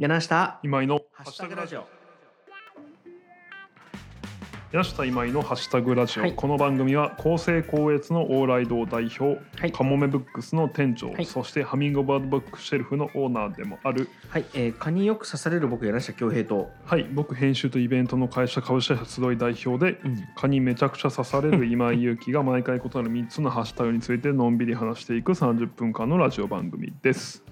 [0.00, 0.58] 柳下。
[0.62, 1.84] 今井のハッシュタグラジオ。
[4.72, 6.34] 柳下今井のハッシュタグラジオ、はい。
[6.34, 9.72] この番組は公正高越の往来堂代表、はい。
[9.72, 11.26] カモメブックスの店長、はい。
[11.26, 14.08] そしてハミングバードブックシェルフのオーナーでもある。
[14.30, 17.04] はい、えー、蚊によく刺される僕柳下恭平と、はい。
[17.12, 27.44] 僕編集とイベントの会社株式会社集い代表でうん、蚊にめちゃくちゃ刺される 今井祐希が毎回異なる3つのハッシュタグについてのんびり話していく30分間のラジオ番組です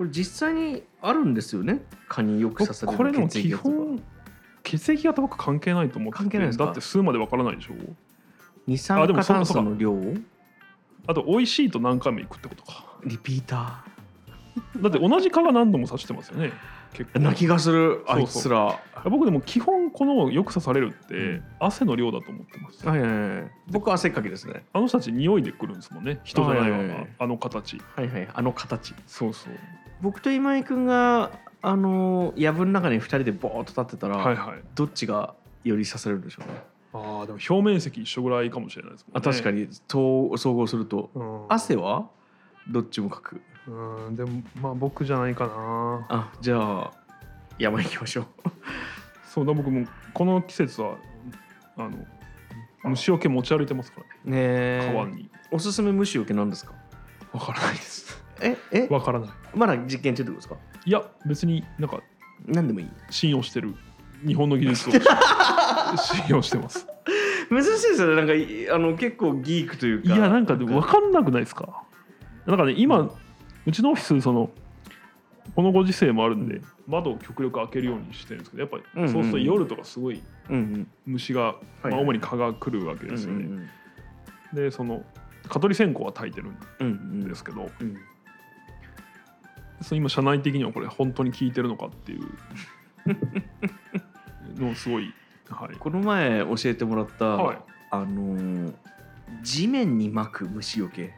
[0.00, 1.82] これ実際にあるんですよね？
[2.08, 4.02] 蚊によく刺されるこれでも基血液型が本
[4.62, 6.22] 血液型僕関係ないと思ってて。
[6.22, 6.64] 関係ないですか？
[6.64, 7.74] だって数までわからないでしょ？
[8.66, 10.14] 二酸化炭素の量を？
[11.06, 12.86] あと美味しいと何回も行くってことか。
[13.04, 13.84] リピータ
[14.80, 16.50] だって同じ蚊が何度も刺してますよね。
[16.94, 17.18] 結構。
[17.18, 18.80] ーな気がするあいつら。
[19.04, 21.44] 僕でも基本このよく刺されるってうん。
[21.58, 24.64] 汗の量だと思ってます、はいはいはい僕は汗っかきですね。
[24.72, 26.20] あの人たち匂いで来るんですもんね。
[26.24, 26.78] 人じゃないわ。
[26.78, 27.08] なはいはいはい。
[27.18, 27.82] あの形。
[27.96, 28.94] はいはいあの形。
[29.06, 29.52] そうそう
[30.00, 31.30] 僕と今井君が
[31.62, 34.62] あのー藪の中に二人でボーっと立ってたら、はいはい。
[34.74, 36.62] どっちがより刺されるんでしょうね。
[36.92, 39.28] ああでも表面積一緒ぐらいかもしれないですもんね。
[39.28, 39.68] あ確かに。
[39.86, 41.44] と総合するとうん。
[41.48, 42.08] 汗は
[42.68, 43.40] どっちもかく。
[43.68, 46.06] うんでもまあ僕じゃないかな。
[46.08, 46.92] あじゃあ
[47.58, 48.26] 山行きましょう。
[49.28, 50.96] そうだ僕もこの季節は
[51.76, 51.92] あの
[52.84, 54.10] 虫除け持ち歩いてますからね。
[54.24, 54.90] ねえ。
[54.94, 55.30] 川に。
[55.50, 56.72] おすすめ虫除けなんですか？
[57.32, 58.86] わからないですええ？
[58.90, 59.30] わからない。
[59.54, 60.56] まだ実験中ってことですか？
[60.84, 62.00] いや別になんか
[62.46, 62.88] 何でもいい？
[63.10, 63.74] 信用してる。
[64.26, 64.92] 日本の技術を
[65.96, 66.86] 信用してます。
[67.50, 68.16] 珍しいですよね。
[68.16, 70.14] なんかいあの結構ギークというか。
[70.14, 71.82] いやなんかでも分かんなくないですか？
[72.46, 73.00] なんかね今
[73.66, 74.50] うちのオフィスその
[75.54, 80.20] このご時世もあるんで、うん窓を極力開けるようにしてるんですけどやっぱりそうすると夜とかすごい
[81.06, 81.54] 虫が、
[81.84, 83.68] 主に蚊が来るわけうんですよね、うん
[84.52, 85.04] でその
[85.48, 86.48] 蚊取り線香は焚いてる
[86.84, 87.20] ん。
[87.28, 87.96] ですけど、うん
[89.92, 92.20] 今社内的にはこれ本当に効いてるのかっていう。
[94.60, 95.12] のをすごい
[95.48, 95.76] はい。
[95.76, 97.58] この前教えてもらった、はい。
[97.90, 98.74] あのー
[99.42, 101.02] 地面に巻く虫除け。
[101.02, 101.12] へ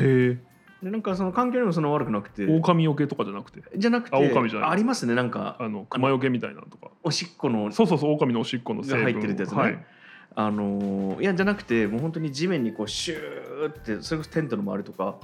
[0.00, 0.38] え。
[0.82, 2.46] でなんかその環境にもそんな悪くなくて。
[2.46, 3.62] 狼よけとかじゃなくて。
[3.76, 4.70] じゃなくてあ狼じゃない。
[4.70, 5.56] ありますねなんか。
[5.60, 6.90] あの熊よけみたいなのとか。
[7.02, 8.98] おしっこのそうそうそう狼のおしっこの成分。
[9.04, 9.58] が入ってるってやつね。
[9.60, 9.86] はい。
[10.34, 15.16] あのーいやじゃなくてもう本当に地面にこうシューってそれこそテントの周りとか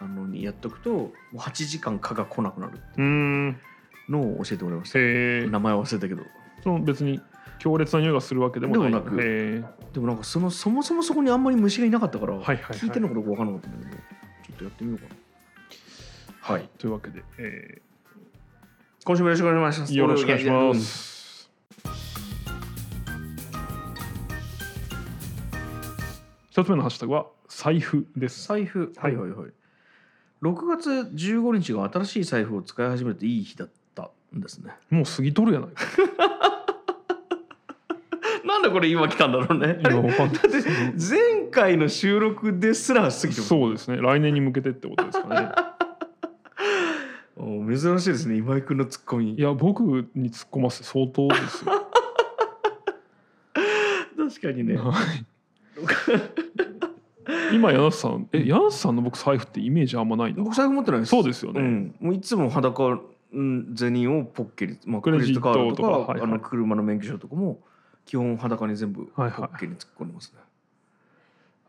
[0.00, 3.60] あのにやっとくともう8時間蚊が来なくなるうーん。
[4.08, 4.98] のを教えてもらいました。
[4.98, 6.22] 名前忘れたけど。
[6.62, 7.20] その別に
[7.58, 8.90] 強烈な匂いがするわけでもない。
[8.92, 9.62] でもなくへ
[9.92, 12.78] でもなんかそのそもそもそこにあんまり虫がいなかったから、はいはいはい。
[12.78, 15.14] 聞いてるのかどうか分からなかったんだけどちょっとやってみようかな。
[16.48, 16.68] ーはい。
[16.78, 17.82] というわけで、え
[19.04, 19.92] 今週もよろしくお願いします。
[19.92, 21.50] ーよろしくお願いしまうんす
[26.50, 28.48] 一つ目のハッシュタグは財布です。
[28.48, 28.92] 財布。
[28.96, 29.59] はいはいはい
[30.42, 34.72] 6月15日が新しい財布を使い始めていい日だったんですね。
[34.88, 35.84] もう過ぎとるやないか。
[38.44, 39.78] なんでこれ今来たんだろうね。
[40.98, 43.98] 前回の収録ですら過ぎてそうですね。
[43.98, 45.52] 来年に向けてってことですかね。
[47.36, 48.36] お珍しいですね。
[48.36, 49.34] 今井君のツッコミ。
[49.34, 49.82] いや僕
[50.14, 51.86] に突っ込ませて相当ですよ。
[54.28, 54.76] 確かにね。
[54.76, 54.94] はい
[57.52, 60.42] 今柳瀬さんえ柳瀬さんの僕財布ってイメージあんまないな。
[60.42, 61.10] 僕財布持ってないです。
[61.10, 63.00] そうですよね、うん、もういつも裸
[63.32, 67.60] うん銭をポッケに、まあ、ククレジットカードとかはいはいあの車の免許証とかも
[68.04, 69.56] 基本裸に全部ポはいはい。
[69.56, 70.40] ッケに突っ込んでますね。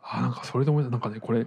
[0.02, 1.46] あなんかそれで思い出したなんかねこれ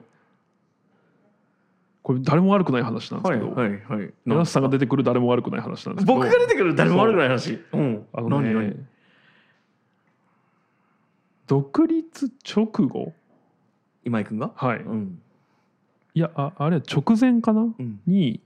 [2.01, 4.13] これ誰も悪くない話なんですけど、はいはい。
[4.25, 6.19] 柳瀬さんが出てくる誰も悪くない話なんですけど。
[6.19, 7.59] 僕が出てくる誰も悪くない話。
[7.73, 7.77] う。
[7.77, 8.05] ん。
[8.13, 8.75] あのね
[11.47, 13.13] 独立直後
[14.05, 14.51] 今井君が？
[14.55, 15.19] はい、うん。
[16.13, 17.61] いやああれは直前かな？
[17.61, 17.99] うん。
[18.07, 18.39] に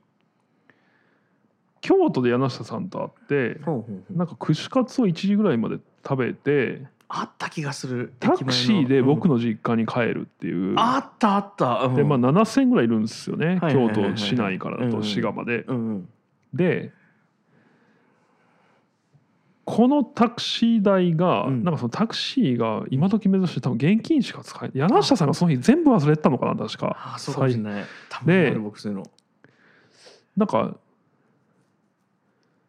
[1.81, 8.13] 京都で柳下さんと会ってほなんか串カツを1時ぐらいまで食べてあった気がする。
[8.19, 9.35] タクシーで僕の。
[9.35, 11.83] の実家に帰るっていう、あったあった。
[11.85, 15.63] うんでまあ7,000ぐらいいるんですよね、京都市内からだとうんうん滋賀まで。
[15.63, 16.09] うんうん。
[16.53, 16.91] で
[19.71, 21.63] このタクシー代が、うん。
[21.63, 26.97] なんかそのタクシーが今時珍しい多分現金しか使えない柳下さんがその日全部忘れてたのかな確か。
[26.99, 27.85] ああそうかもしれない。
[28.09, 29.05] たまにある僕そういうの。
[30.35, 30.75] なんか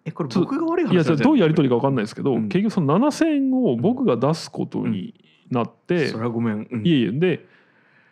[0.05, 2.49] えこれちょ僕が悪い話いやそれどういうやり取りりか分かんないですけど、うん。
[2.50, 5.14] 結局その7,000円を僕が出すことに
[5.50, 6.69] なって、それはごめん。
[6.70, 6.87] うん。
[6.87, 7.47] いえいえで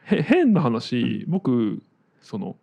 [0.04, 1.82] へ変な話、僕
[2.22, 2.56] その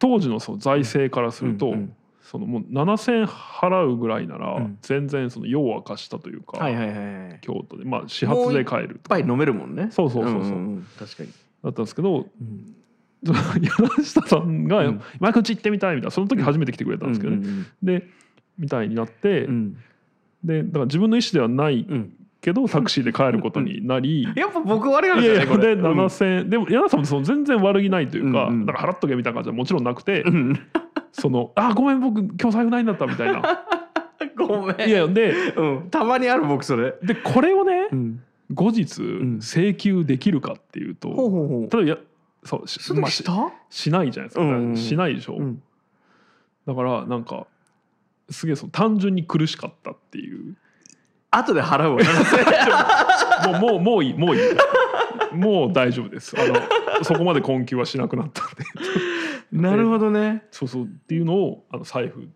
[0.00, 1.72] 当時のその財政からすると、うん。
[1.74, 4.78] うんそのもう7,000円払うぐらいならうん。
[4.82, 9.88] 全然その用は貸したというか、はいはいはい京都でまあ始発で帰るとぱい飲めるもんね。
[9.90, 10.42] そうそうそうそう。
[10.42, 11.28] んんん確かに。
[11.62, 12.74] だったんですけどうん。
[13.26, 18.06] 柳下さんがうん「マイクんち行ってみたい」みたいなその時初めて来てくれたんですけどね、うんで
[18.58, 19.76] みたいになって、うん。
[20.44, 22.12] でだから自分の意思ではないうん。
[22.40, 24.22] けどタクシーで帰ることになり。
[24.36, 25.74] やっぱ僕悪い話いやいやでだねこれ。
[25.74, 28.66] 7000円でも柳さんもその全然悪気ないというか、うんうん。
[28.66, 30.58] だから払っとけみたいな感じはもちろんなくて、うん
[31.18, 33.42] その「あごめん僕今日財布ないんだった」みたいな。
[34.36, 34.88] ごめん。
[34.88, 35.88] いやでうん。
[35.90, 36.94] たまにある僕それ。
[37.02, 38.22] でこれをねうん。
[38.52, 39.38] 後日ん。
[39.40, 41.76] 請求できるかっていうと、ほうほうほう。
[41.84, 42.06] 例えばや
[42.44, 43.52] そうし,、まあ、しした？
[43.70, 44.76] しないじゃないですか、うんうんうん。
[44.76, 45.62] しないでしょ、うん。
[46.66, 47.46] だからなんか
[48.30, 50.54] すげえその単純に苦しかったっていう。
[51.30, 52.00] 後で払うわ。
[53.60, 54.14] もうもうもういい。
[54.14, 54.42] もういい
[55.34, 56.34] もう大丈夫です。
[56.38, 58.64] あのそこまで困窮はしなくなったんで
[59.52, 60.44] なるほどね。
[60.50, 62.28] そうそうっていうのをあの財布。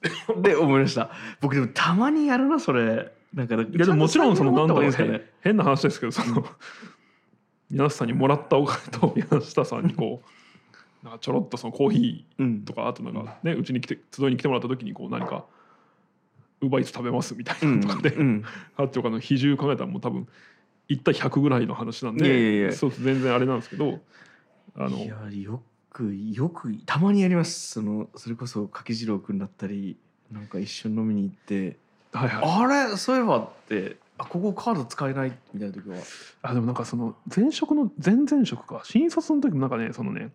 [0.42, 1.10] で思い出した。
[1.40, 3.12] 僕でもたまにやるなそれ。
[3.34, 4.96] なんかいいやでももちろんそのなんだろうね。
[4.98, 6.44] へ変な話ですけどその
[7.70, 10.22] 柳下さんにもらったお金と 柳下さんにこ
[11.02, 15.44] うなんかちょろっとそのコーヒうんーとかあとなんかねうちに来て集いに来てもらった時にこう何か
[16.60, 18.44] 「ウーバーイーツ食べます」みたいなのとかで、うん
[18.76, 20.26] あってとかの比重考えたらもう多分
[20.88, 24.00] 1対100ぐらいの話なんでそう全然あれなんですけど
[24.74, 25.62] あのいやよ
[25.98, 27.72] くよくたまにやります。
[27.72, 29.96] そのそれこそ柿次郎君だったり
[30.30, 31.76] なんか一緒に飲みに行って
[32.12, 32.84] はいはい。
[32.84, 32.96] あれ？
[32.96, 35.32] そういえばってあここカード使えない？
[35.52, 35.96] みたいな時は。
[36.42, 38.82] あでもなんかその前職の前々職か。
[38.84, 40.30] 新卒の時もなんかねそのね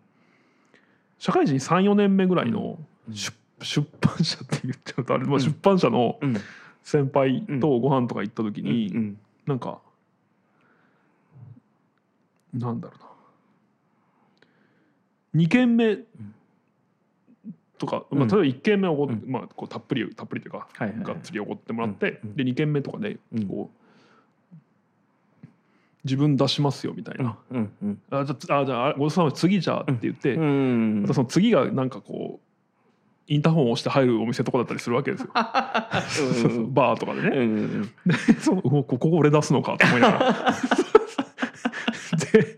[1.18, 2.78] 社会人34年目ぐらいの
[3.08, 3.14] うん。
[3.14, 3.32] 出,、
[3.62, 6.36] 出版社って言っちゃうとあれ、ま出版社のうん。
[6.82, 9.18] 先輩とご飯とか行った時に、うん。
[9.46, 9.78] なんか
[12.52, 13.13] なんだろうな
[15.34, 15.98] 2軒目
[17.78, 18.28] とか、まあ、うん。
[18.28, 19.24] 例えば1軒目おごっうん。
[19.26, 21.04] まあ、こうたっぷりたっぷりというか、はいはいはい。
[21.04, 23.46] がっつりおごってもらって、うんうんで2軒目とかでうん。
[23.46, 25.46] こう、
[26.04, 27.38] 自分出しますよみたいな。
[27.50, 31.02] うんうんあじゃああじゃあごちそうさま次じゃあって言って、うん。
[31.02, 32.44] またその次がなんかこう
[33.26, 35.30] インターホンを押して入るお店とかだったりするわけですよ。
[36.08, 37.28] そうそう バーとかでね。
[37.28, 40.54] うんうんでそのうわここ俺出すのかと思いながら。
[42.32, 42.56] で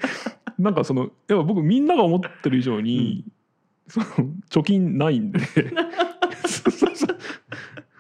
[0.59, 3.25] なんかそのやっぱ僕みんなが思ってる以上に、
[3.89, 4.07] その
[4.51, 5.41] 貯金ないんで。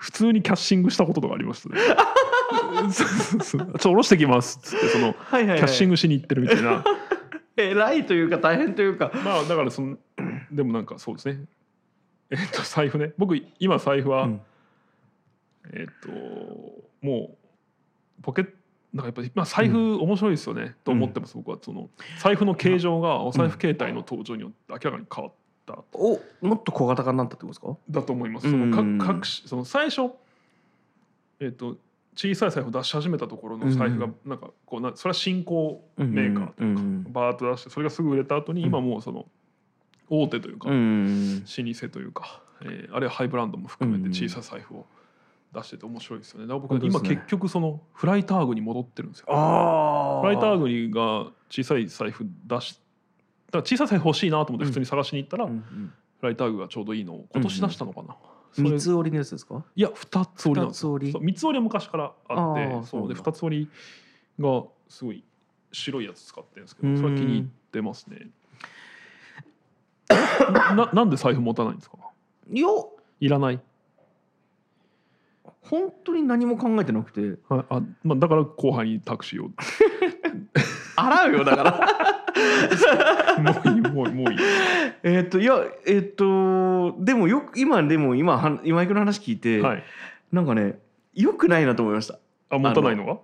[0.06, 1.80] 普通にキャッシングしたこととかありましたね。
[2.90, 3.60] そうそうそう。
[3.60, 5.58] ちょっと下ろしてきますっつってそのはいはいはい。
[5.58, 6.84] キャッシングしに行ってるみたいな。
[7.56, 9.10] 偉いというか大変というか。
[9.24, 9.98] まあだからその
[10.50, 11.44] でもなんかそうですね。
[12.30, 13.12] えっと財布ね。
[13.18, 14.40] 僕今財布は、うん。
[15.72, 16.10] えっと
[17.02, 17.36] も
[18.20, 18.52] うポケット
[18.96, 21.58] なんかやっぱり、まあ、財布面白いですよね、と思ってます、僕は。
[21.60, 21.88] その
[22.20, 25.34] 財布の形状がお財布形態の登場によって明らかに変わっ
[25.66, 27.76] た、おもっと小型化になったってことですか？
[27.90, 28.50] だと思います。
[28.50, 28.70] そうん。
[28.70, 30.12] の各各種その最初
[31.40, 31.76] えっ、と
[32.14, 38.66] 小さい財布を出し始めたところの財布がうんなんかこうなそれは新興メーカーというか、うんうんバーッと出してそれがすぐ売れた後にうん。
[38.68, 39.26] 今もうその
[40.08, 44.14] 大手というか、うん老舗というか、えーあるいはハイブランドも含めてうん。
[44.14, 44.86] 小さい財布を
[45.52, 46.46] 出してて面白いですよね。
[46.46, 49.26] だから僕今結局そのフライターグに戻ってるんですよ。
[49.26, 49.32] フ
[50.26, 52.80] ライターグにが小さい財布出し
[53.46, 55.92] だから小さい財布欲しいなと思って普通に探しに行ったら、うんうん。
[56.20, 58.16] フライターグがちょうどいいのを今年出したのかな。
[58.52, 59.62] それ三つ折りのやつですか？
[59.74, 60.98] いや二つ折りなんですよ。
[60.98, 63.70] 三つ折りは昔からあってそうで二つ折り
[64.38, 65.22] がすごい
[65.72, 66.94] 白いやつ使ってるんですけうん。
[66.94, 68.28] どそれは気に入ってますね。
[70.08, 71.96] ななんで財布持たないんですか？
[72.50, 72.68] いや。
[73.20, 73.60] いらない？
[75.68, 77.38] 本当に何も考えてなくて。
[77.48, 79.50] ああ、まあ、だから後輩にタクシーを
[80.96, 82.06] 洗うよだから。
[83.42, 84.38] もういいもうもういい。
[85.02, 89.84] えっといやえっとでもよく今でも今は今井君の話聞いて、はい。
[90.32, 90.78] なんかね
[91.14, 92.18] よくないなと思いました。
[92.50, 93.18] あ持たないのが？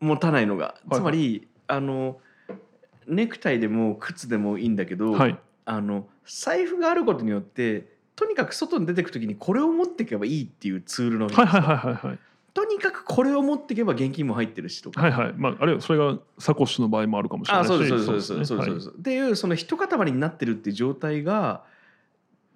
[0.00, 1.00] 持たないのが、いはい。
[1.00, 2.18] つまりあの
[3.06, 5.38] ネクタイでも靴でもいいんだけど、はい。
[5.66, 12.18] あの財布があることによってとにかく外に出てく時にこれを持っていけばいいっていうツールの、はいはいはいはいはい。
[12.52, 15.32] とにかくこれを持っていけば現金も入ってるしとか、はいはい。
[15.36, 21.64] まああるいはそれがサコッシュの場合もあるかもしれないしあそうですそうですそうですねそうですそうです、っていうその一塊になってるっていう状態が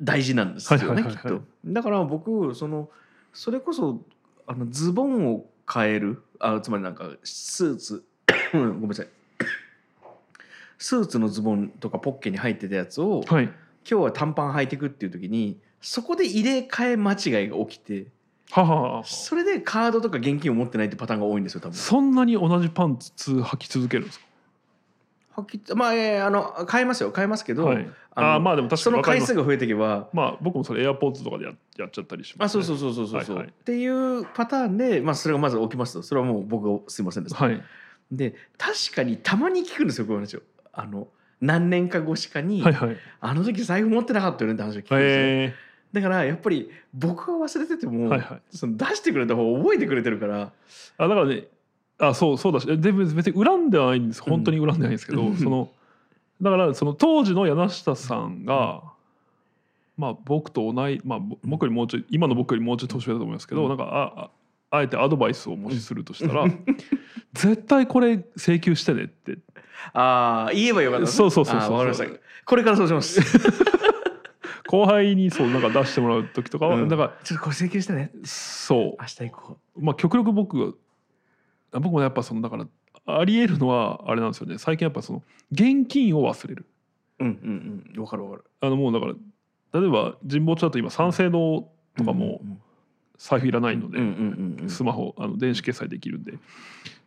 [0.01, 1.23] 大事なんですよね、はいはいはいはい。
[1.23, 1.43] きっと。
[1.67, 2.89] だから僕その
[3.33, 4.01] それこそ
[4.47, 8.05] あのズボンを変えるあつまりなんかスーツ
[8.55, 9.09] ごめんなさい。
[10.79, 13.51] スーツのズボンとかポッケに入ってたやつを、はい
[13.91, 18.07] 今日は短パン履いてくっていう時にそこで入れ替え間違いが起きて
[18.51, 19.05] はははは。
[19.05, 21.75] それでカードとか現金を持ってないってパターンが多いんですよ多分。
[21.75, 24.21] そんなに同じパンツ履き続けるんです
[25.33, 27.13] はっきりまあ、えーあの変えますよ。
[27.15, 27.89] 変えますけど、かはい。
[28.15, 29.29] あのあーまあでも確かそのに分かります。
[29.29, 33.55] 回数が増えていけばまあ僕もそれエアポーツとかでややっちゃったりします、ね、あそうそうそうそうそうそう、はいはい。
[33.55, 36.03] っていうパターンで、まあ、それがまず起きますと。
[36.03, 37.63] それはもう僕がすいませんです、はい。
[38.11, 40.41] で確かにたまに聞くんですよこういう話を。
[40.73, 41.07] あの
[41.41, 42.97] 何年か後しかに、はいはい。
[43.21, 45.55] あの時財布持ってなかったよねって話を聞くんですよ、え。
[45.93, 48.57] だからやっぱり僕が忘れてても、はいはい。
[48.57, 50.47] その出してくれた方が覚えてくれてるから。
[50.47, 50.51] ー、
[50.99, 51.45] あだからね
[52.01, 54.23] あそうそうだし別別に恨んではないんです。
[54.23, 55.37] 本当に恨んでないんですけど、うん。
[55.37, 55.71] その
[56.41, 58.83] だからその当時の柳下さんが、
[59.97, 63.69] まあ僕と同い、まあ、ぼ僕よりもうちょい今の僕よりもうちょい年上だと思いますけど、うん。
[63.69, 64.31] なんかああ
[64.71, 66.45] あえてアドバイスをもしするとしたら、
[67.33, 69.39] 絶対これ請求してねって
[69.93, 72.21] ああ言えばよかったそうそうそうそう。
[72.45, 73.21] これからそうします。
[74.69, 76.89] 後輩にそうなんか出してもらう時とかは、うん。
[76.89, 78.11] だからちょっとこれ請求してね。
[78.25, 79.83] そ明日行こう。
[79.83, 80.79] まあ極力僕
[81.73, 82.67] 僕もやっぱそのだから
[83.07, 84.59] ありえるのはあれなんですよね。
[84.59, 86.67] 最近やっぱその現金を忘れる。
[87.21, 88.03] ううんうんうん。
[88.03, 88.45] わかるわかる。
[88.61, 89.15] あのもうだから
[89.81, 92.61] 例えば神保町だと今三省堂とかもうん。
[93.17, 94.71] 財布いらないので、うんうんうんうん。
[94.71, 96.35] スマホあの電子決済できるんで。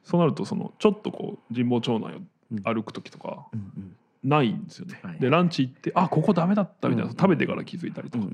[0.03, 2.19] そうなるとそのちょっとこう神保町内を
[2.63, 3.45] 歩く時とか
[4.23, 4.99] ないんですよね。
[5.03, 8.29] はいでランチ行ってあここダメだったみたいな、うん食べてから気づいたりとか、っ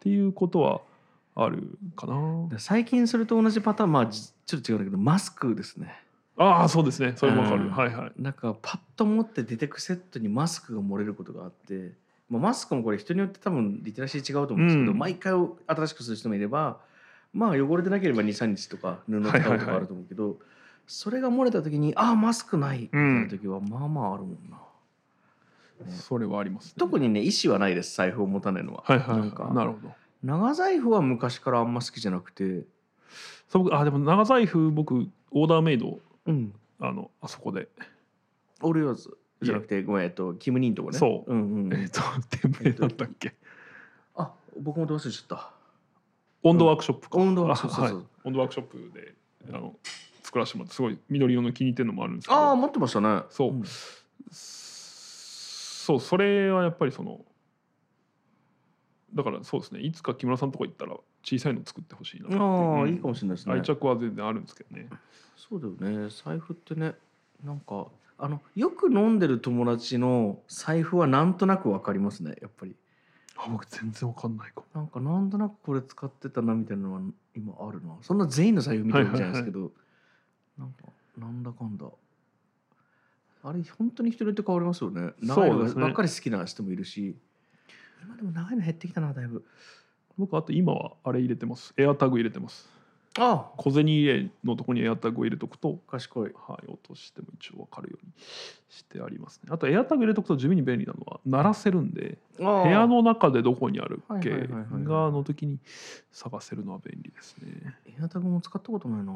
[0.00, 0.80] ていうことは
[1.34, 2.48] あるかな。
[2.48, 6.02] で最近それと同じパターンまあじちょっと違うんだけどマスクですね。
[6.36, 7.14] ああそうですね。
[7.16, 7.70] それもわかる、うん。
[7.70, 8.12] はいはい。
[8.16, 11.92] なんかパッと持って出てくセットにマスクが漏れることがあって、
[12.30, 14.98] まあ、マスクもこれ人によって多分リテラシー違うと思うんですけど、うん。
[14.98, 15.34] 毎回
[15.66, 16.78] 新しくする人もいれば
[17.32, 20.38] まあ汚れてなければ23日とか布使うとかあると思うけど、
[20.86, 24.56] それが漏れた時にああマスクないみたいな時はまあまああるもんな、
[25.86, 25.92] ね。
[25.92, 26.74] それはあります、ね。
[26.78, 29.44] 特にね意思はないです財布を持たないのは、はいはい、なんか。
[29.54, 29.92] なるほど。
[30.22, 32.64] 長財布は昔からあんま好きじゃなくて。
[33.48, 36.54] そう僕あでも長財布僕オーダーメイドうん。
[36.80, 37.68] あのあそこで、
[38.60, 40.98] オレオズじゃなくてごめんえっとキムニーンとこね。
[40.98, 41.32] そう。
[41.32, 43.34] うんうんえっ、と店名なんだっけ？
[44.16, 45.52] あ僕もどう忘れちゃった。
[46.42, 49.14] 温度ワークショップか、温度ワーあクショップそうそうはい温度ワークショップで
[49.48, 49.76] あの
[50.22, 52.40] 作らせてもらってすごい緑色の気に入ってるのもあるんですけど。
[52.40, 53.22] ああ持ってましたね。
[53.30, 53.52] そう。
[53.52, 53.62] ん。
[54.30, 57.20] そうそれはやっぱりその
[59.14, 59.80] だからそうですね。
[59.80, 62.90] いつか木村さんのとこ行ったら小さいの作ってほしいなああ、うん。
[62.90, 63.54] いいかもしれないですね。
[63.54, 64.88] 愛着は全然あるんですけどね。
[65.36, 66.08] そうだよね。
[66.24, 66.94] 財布ってね
[67.44, 67.86] なんか
[68.18, 72.76] あのよく飲んでる友達の財布はなんとなくわかりますねやっぱり。
[73.36, 74.66] あ僕全然わかんないかも。
[74.74, 77.00] なんかなんとなくこれ使ってたなみたいなのは
[77.34, 77.96] 今あるな。
[78.02, 79.72] そんな全員の財布見てるじゃないですけど、
[80.62, 80.84] なんか
[81.18, 81.86] なんだかんだ。
[83.44, 85.12] あれ本当に人によって変わりますよね。
[85.20, 85.82] 長いのそうですね。
[85.82, 87.16] ばっかり好きな人もいるし。
[88.04, 89.44] 今でも長いの減ってきたなだいぶ。
[90.16, 91.74] 僕あと今はあれ入れてます。
[91.76, 92.68] エアタグ入れてます。
[93.18, 93.36] ああ。
[93.56, 96.32] 小銭入れのとこにエアタグを入れとくと賢い。
[96.34, 98.12] はい、落としても一応分かるように
[98.68, 99.50] してありますね。
[99.52, 104.84] あとエアタグ入れとくと地味に便利なのは鳴らせるんで部部屋の中でどこにあるっけはいはいはいはい。
[104.84, 105.58] がの時に
[106.12, 107.74] 探せるのは便利ですね。
[107.98, 109.12] エアタグも使ったことないな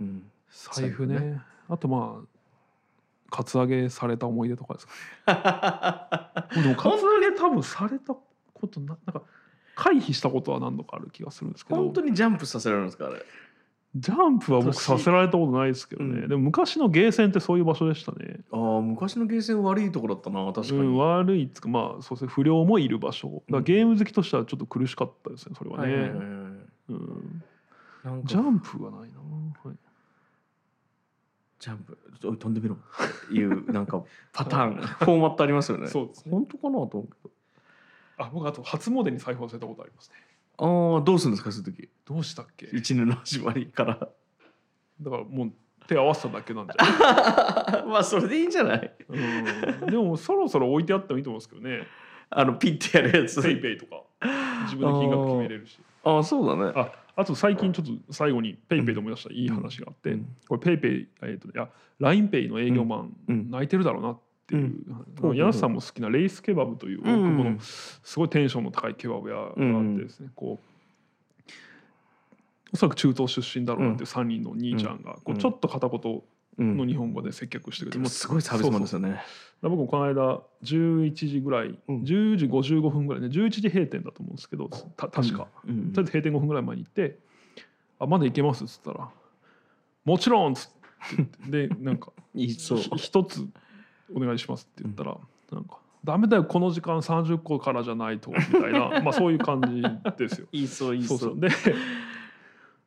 [0.00, 1.18] うん財布ね。
[1.18, 2.38] ねあとまあ
[3.30, 6.62] カツアゲされた思い出とかですかね。
[6.62, 8.14] でもカツアゲ多分された
[8.54, 9.22] ことななんか
[9.74, 11.80] 回避したことは何度かある気がするんですけど。
[11.80, 13.22] 本当にジャンプさせられるんですかあれ？
[13.96, 16.28] ジャンプは僕年させられたことないですけどね、うん。
[16.28, 18.40] でも昔のゲーセンってそういう場所でしたね。
[18.52, 23.42] ああ昔のゲーセン悪いところだったな確かに、うん、悪いっつうかまあそうですね不良もいる場所。
[23.50, 26.12] だゲーム好きとしてはちょっと苦しかったですねそれはね、
[28.24, 29.18] ジャンプがないな、
[29.64, 29.76] はい、
[31.58, 32.76] ジャンプおい飛んでみろ。
[32.76, 34.76] っていうなんか パターン。
[34.76, 35.86] フォーマットありますよね。
[35.88, 36.30] そうですね。
[36.30, 37.30] 本当かなと思うけど。
[38.18, 40.16] あ僕あと初詣に財布忘れたことありますね。
[40.58, 41.88] ああどうするんですかそういう時。
[42.04, 42.66] どうしたっけ？
[42.72, 43.94] 一年の始まりから。
[45.00, 45.52] だからもう
[45.86, 47.86] 手合わせただけなんじゃない？
[47.86, 48.94] まあそれでいいんじゃない？
[49.08, 51.86] うん、でもそろそろ置いてあってもいいと思うんですけどね
[52.30, 53.42] あのピッてやるやつ。
[53.42, 54.02] ペイペイとか。
[54.64, 55.78] 自分で金額決めれるし。
[56.04, 56.72] ああそうだね。
[56.74, 60.36] ああと最近ちょっと最後にペイペイで思い出したいい話があって、うん。
[60.48, 61.68] これペイペイえっ、といや
[62.00, 63.50] LINEPay の営業マン、うん。
[63.50, 64.72] 泣いてるだろうなっていう、
[65.22, 65.36] うん。
[65.36, 70.68] 柳瀬さんも好きなレイスケバブという大久保のうんすごいテンションの高いケバブ屋があってですね、こう
[72.72, 76.22] おそらく中東出身だろうなっていう3人の兄ちゃんが、こうちょっと片言うん
[76.58, 79.20] の日本語で接客してくれて、でもすごいサービスマンですよね。
[79.62, 82.02] 僕もこの間11時ぐらい、うん。
[82.02, 85.78] 10時55分ぐらいね11時閉店だと思うんですけどた確か、うん。
[85.78, 85.92] うん。
[85.92, 87.18] とりあえず閉店5分ぐらい前に行って
[87.98, 89.08] 「あまだ行けます」っつったら
[90.04, 93.48] 「もちろん」っつってでなんか 一つ
[94.14, 95.16] お願いしますって言ったら、
[95.52, 99.82] なんか「ダメだよこの時間30個からじゃないと」みたいな まあそういう感じ
[100.16, 100.46] ですよ。
[100.52, 101.16] いいそういいそう。
[101.16, 101.40] うそそう。
[101.40, 101.48] で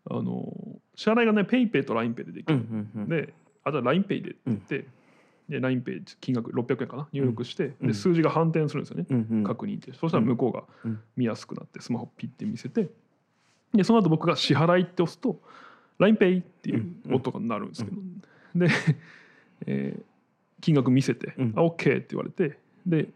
[0.10, 0.52] あの
[0.96, 3.10] 支払いがね PayPay と LINEPay でできうんる、うんうん。
[3.10, 3.34] で
[3.64, 4.86] あじゃあ LINEPay でって言って、
[5.50, 7.08] で LINEPay 金額600円かな？
[7.12, 7.88] 入力して、うん。
[7.88, 9.44] で数字が反転するんですよね、うんうん。
[9.44, 11.00] 確認ってそしたら向こうがうん。
[11.16, 12.90] 見やすくなってスマホピッて見せて
[13.74, 15.40] でその後僕が支払いって押すと
[16.00, 17.98] LINEPay っていう音が鳴るんですけど、
[18.56, 18.68] で、
[19.68, 20.04] えー
[20.62, 21.54] 金額見せて「うん。
[21.56, 23.10] あ OK」って言われてで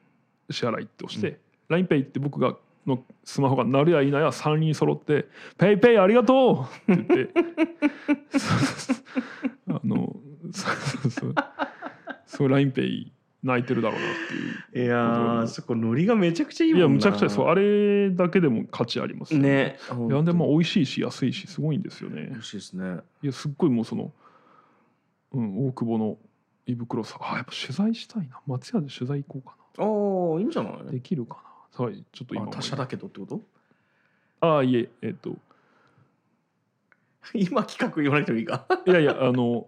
[0.49, 7.29] 支払いって押して、LINEPay って僕がのスマホが鳴るや否や3人揃って「ペイペイありがとう!」って言って
[8.39, 8.95] そ
[9.83, 9.85] う
[10.53, 11.11] そうそうそう。
[11.11, 11.33] そうそう
[12.27, 13.07] そう LINEPay
[13.43, 14.11] 泣いてるだろうなっ
[14.71, 14.85] ていう。
[14.85, 16.85] いやーそこノリがめちゃくちゃいいもんな。
[16.87, 17.47] いやむちゃくちゃそう。
[17.47, 19.39] あれだけでも価値ありますよ。
[19.41, 19.77] ね
[20.09, 22.27] いやでも美味しいし安いしすごいんですよね。
[22.31, 22.99] 美味しいですね。
[23.21, 24.11] いやすっごいもうその、
[25.33, 26.17] うん、大久保の
[26.65, 28.39] 胃袋さあやっぱ取材したいな。
[28.47, 30.93] 松屋で取材行こうかああいいんじゃなない？
[30.93, 31.37] できるか
[31.77, 31.85] な。
[31.85, 33.41] はいちょっと今あ他社だけどってこと？
[34.41, 35.35] ああいええっと。
[37.33, 38.65] 今企画言わなくてもいいか。
[38.87, 39.67] いやいやあの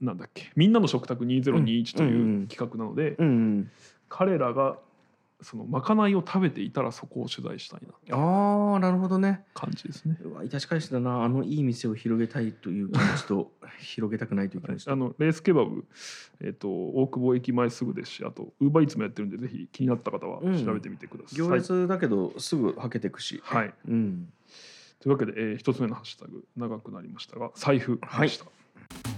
[0.00, 0.50] なんだっけ？
[0.56, 3.70] みんなの食卓2021とうんうんういうん企画なので、うん
[4.08, 4.78] 彼らが
[5.42, 9.44] そのまかないを食べていたらそこを取材したいなああなるほどね。
[9.52, 10.16] 感じですね。
[10.22, 11.24] うわ致し返しだな。
[11.24, 14.92] あのいい店を広げたいという気持ちと広げたくないという気持ちと。
[14.92, 15.84] あのレースケバブ、
[16.40, 23.42] えっと大久保駅前すぐですしあとウーバーイーツもやってるんでぜひ気になった方は調べてみてください、行列だけどすぐはけてくし。
[23.44, 23.74] はい。
[23.88, 24.32] うん。
[25.00, 29.15] というわけで、えー一つ目のハッシュタグ長くなりましたが財布でした、はい、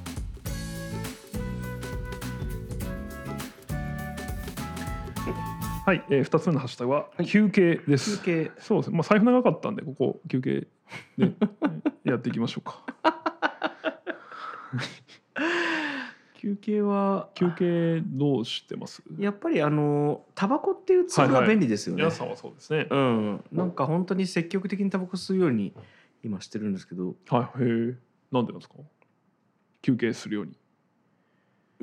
[5.96, 7.26] えー、二つ目のハッシュタグははい。
[7.26, 8.52] 休憩です、休憩。
[8.58, 8.90] そうです。
[8.90, 10.66] ねまあ財布長かったんでここ休憩
[11.16, 11.32] で
[12.04, 12.84] やっていきましょうか。
[16.40, 19.02] 休憩は休憩どうしてます？
[19.18, 22.86] やっぱりあのタバコっていうツールが便利ですよね、皆さんはそうですね。
[22.90, 23.44] うん。
[23.50, 25.72] なんか本当に積極的にタバコ吸うように
[26.22, 27.16] 今してるんですけど。
[27.28, 27.62] はい。
[27.64, 27.96] へえ
[28.30, 28.74] なんでですか？
[29.82, 30.52] 休憩するように。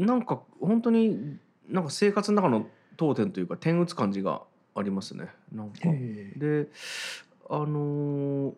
[0.06, 4.42] なんか本当になんか生活の中の当店というか点打つ感じが
[4.76, 5.28] ありますね。
[5.54, 5.80] なんか。
[5.84, 6.68] で
[7.50, 8.54] あのー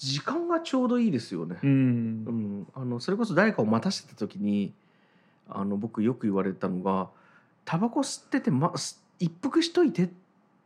[0.00, 2.60] 時間がちょうどいいですよね、ううん。
[2.60, 4.72] ん、あのそれこそ誰かを待たせてた時に
[5.48, 7.08] あの僕よく言われたのが
[7.64, 10.08] タバコ吸ってて、ま、す一服しといてっ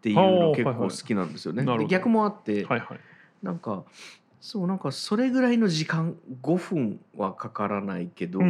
[0.02, 0.54] ていうあのーはいはい。
[0.56, 1.64] 結構好きなんですよね。
[1.64, 1.88] なるほど。
[1.88, 3.00] で逆もあって、はいはい。
[3.42, 3.84] なんか
[4.42, 8.40] そうなんかそれぐらいの時間5分はかからないけど、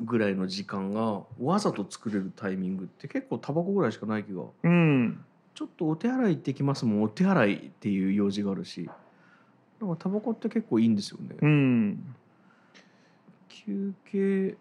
[0.00, 4.42] ぐらいの時間がわざと作れるタイミングって結構タバコぐらいしかない気が。
[4.62, 4.70] うん。
[4.70, 5.24] うん
[5.54, 8.88] ちょっとお手洗い行ってきますもんお手洗いっていう用事があるし。
[9.80, 11.36] なんかタバコって結構いいんですよね。
[11.42, 12.14] うん。
[13.48, 14.56] 休憩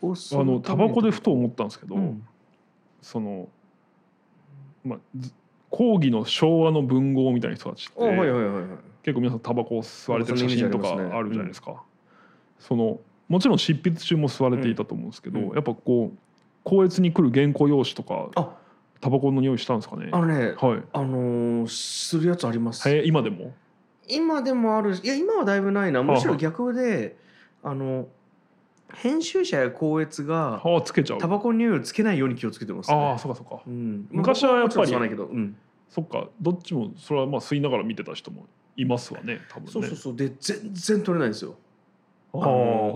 [0.00, 2.26] をすあるのタバコでふとう思ったんですけど、ん。
[3.02, 3.48] その
[4.84, 5.32] まあず
[5.68, 8.64] 講義の昭和の文豪みたいな人たちって、あはいはいはいはい
[9.06, 11.80] 結構皆さんタバコを吸われてる写真とかあるじゃないですか。
[12.58, 16.18] そのもちろん執筆中も吸われていたと思うんですけど、うんやっぱこう
[16.64, 18.56] 校閲に来る原稿用紙とかあ
[19.00, 20.08] タバコの匂いしたんですかね？
[20.10, 20.82] あのねはい。
[20.92, 23.54] あのーするやつありますえ今でも？
[24.08, 27.16] 今でもあるいや今はだいぶないなむしろ逆で
[27.62, 28.08] あの
[28.92, 31.18] 編集者や校閲が歯つけちゃう。
[31.18, 33.62] タバコの匂いをつけないように気をつけてます、ね、ああそうかそうか。
[33.64, 34.92] うん、昔はやっぱり
[35.88, 39.72] そっかどっちもそれはまあ吸いながら見てた人もいますわね多分ね。
[39.72, 41.56] そうそうそうで全然取れないんですよ
[42.34, 42.42] ああ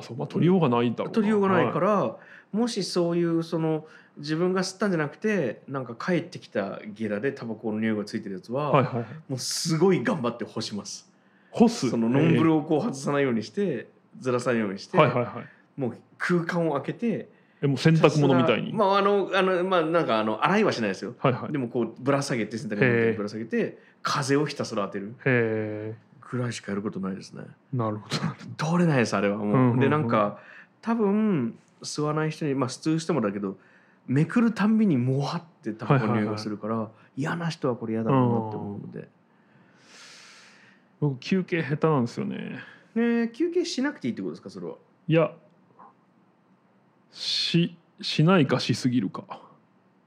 [0.03, 1.15] そうまあ取りようがないんだろうな。
[1.15, 2.17] 取りようがないかはら、
[2.53, 3.87] もしそういうその
[4.19, 9.05] 自分が吸ったんじゃなくてなんか帰ってきたゲラでタバコの匂いがついてるやつは、はいはいはい。
[9.29, 11.11] もうすごい頑張って干します
[11.53, 11.89] 干す？
[11.89, 12.59] そのノンブルを。
[12.59, 13.89] をこう外さないようにして
[14.19, 15.81] ずらさないようにして、はいはいはい。
[15.81, 17.29] もう空間を空けて
[17.63, 18.73] えもう洗濯物みたいに？
[18.73, 21.15] まああのあのまあなんかあの洗いはしないですよ。
[21.19, 21.53] はいはい。
[21.53, 25.15] でもこうぶら下げて洗濯物にぶら下げて風をひたすら当てる。
[25.25, 25.95] へ
[26.31, 27.43] ぐらいしかやることないですね。
[27.75, 28.09] えなるほ
[28.57, 28.73] ど。
[28.73, 29.81] 通れないですあれはもう,、うんうんうん。
[29.81, 30.39] でなんか
[30.81, 33.57] 多分吸わない人にまあ普通してもだけど
[34.07, 39.09] めくるたんびにもわってタバコの匂いがするから、嫌な人はこれ嫌だろうなって思うので、
[41.01, 42.37] 僕休憩下手なんですよね。
[42.95, 44.75] ねえ休憩しなくていいってことですかそれは？
[45.07, 45.31] いや
[47.13, 49.41] ししないかしすぎるか。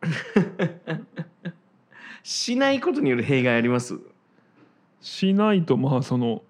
[2.24, 4.00] しないことによる弊害あります？
[5.02, 6.42] しないとまあその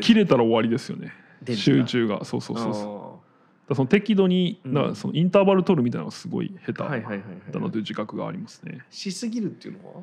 [0.00, 1.12] 切れたら終わりですよね。
[1.54, 2.24] 集中が。
[2.24, 3.20] そうそうそうそ
[3.66, 3.68] う。
[3.68, 4.74] だその適度にうん。
[4.74, 6.72] だそのインターバル取るみたいなのがすごい下手。
[6.72, 7.02] だなはい
[7.52, 8.84] という自覚がありますね。
[8.90, 10.02] しすぎるっていうのは、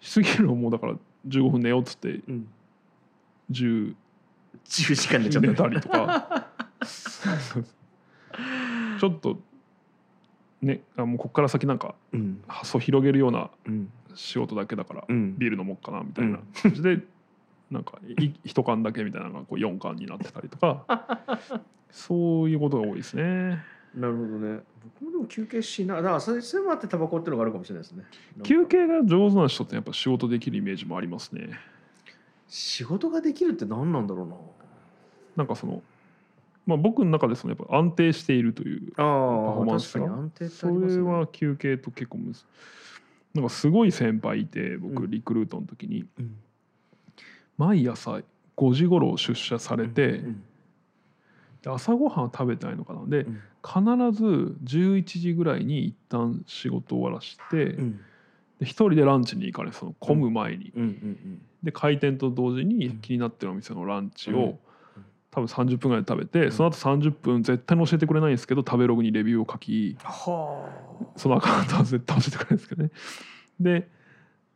[0.00, 0.94] しすぎるのもだから
[1.28, 2.48] 15分寝ようっつってうん、
[3.50, 3.94] 10
[4.64, 6.46] 10時間寝ちゃったりとか
[9.00, 9.38] ちょっと
[10.62, 12.42] ねあもうここから先なんかうん。
[12.46, 13.90] 発想広げるようなうん。
[14.14, 15.38] 仕事だけだからうん。
[15.38, 16.38] ビール飲もうかなみたいな。
[16.62, 16.98] 感じで
[17.70, 20.84] なんかい一缶だけみたいなのがこう4缶になってたりとか
[21.90, 23.62] そういうことが多いですね。
[23.94, 24.60] なるほどね。
[25.00, 28.04] 僕もでも休憩しなだからそれそれもあってタバコっていうのがあるかもしれないですね。
[28.44, 31.50] 休憩が上手な人ってやっぱ仕事できるイメージもありますね。
[32.48, 34.34] 仕事ができるって何なんだろうな。
[35.36, 35.82] なんかその
[36.70, 40.04] まあ、僕の中でそのやっぱ安定しているというパフォーマンスが。
[40.04, 42.44] 確かに安定ってそれは休憩と結構むず。
[43.34, 45.10] なんかすごい先輩いて僕うん。
[45.10, 46.04] リクルートの時に。
[46.18, 46.36] うん。
[47.58, 48.20] 毎朝
[48.56, 50.42] 5時頃出社されてうん
[51.62, 53.04] で朝ごはん食べたいのかな。
[53.06, 53.40] でうん。
[53.62, 58.00] 必ず11時ぐらいに一旦仕事終わらしてでうん。
[58.60, 60.72] 一人でランチに行かれその混む前に。
[60.74, 62.98] うんうんで開店と同時にうん。
[63.00, 64.38] 気になってるお店のランチうん。
[64.38, 64.58] を
[65.30, 66.52] 多分30分ぐらいで食べてん。
[66.52, 70.68] その後30分絶対に教えてくれないんですけど食べログにレビューを書きは
[71.16, 72.90] そのアカウントは絶対教えてくれないんですけどね。
[73.60, 73.88] で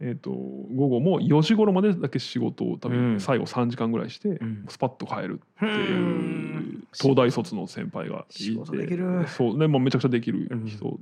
[0.00, 2.94] えー、と午後も4時頃までだけ仕事を多うん。
[3.14, 4.64] 分最後3時間ぐらいして、ん。
[4.68, 8.96] スパッと帰るあっていう東大卒の先輩がい仕事でて
[9.28, 10.98] そうねもうめちゃくちゃできる人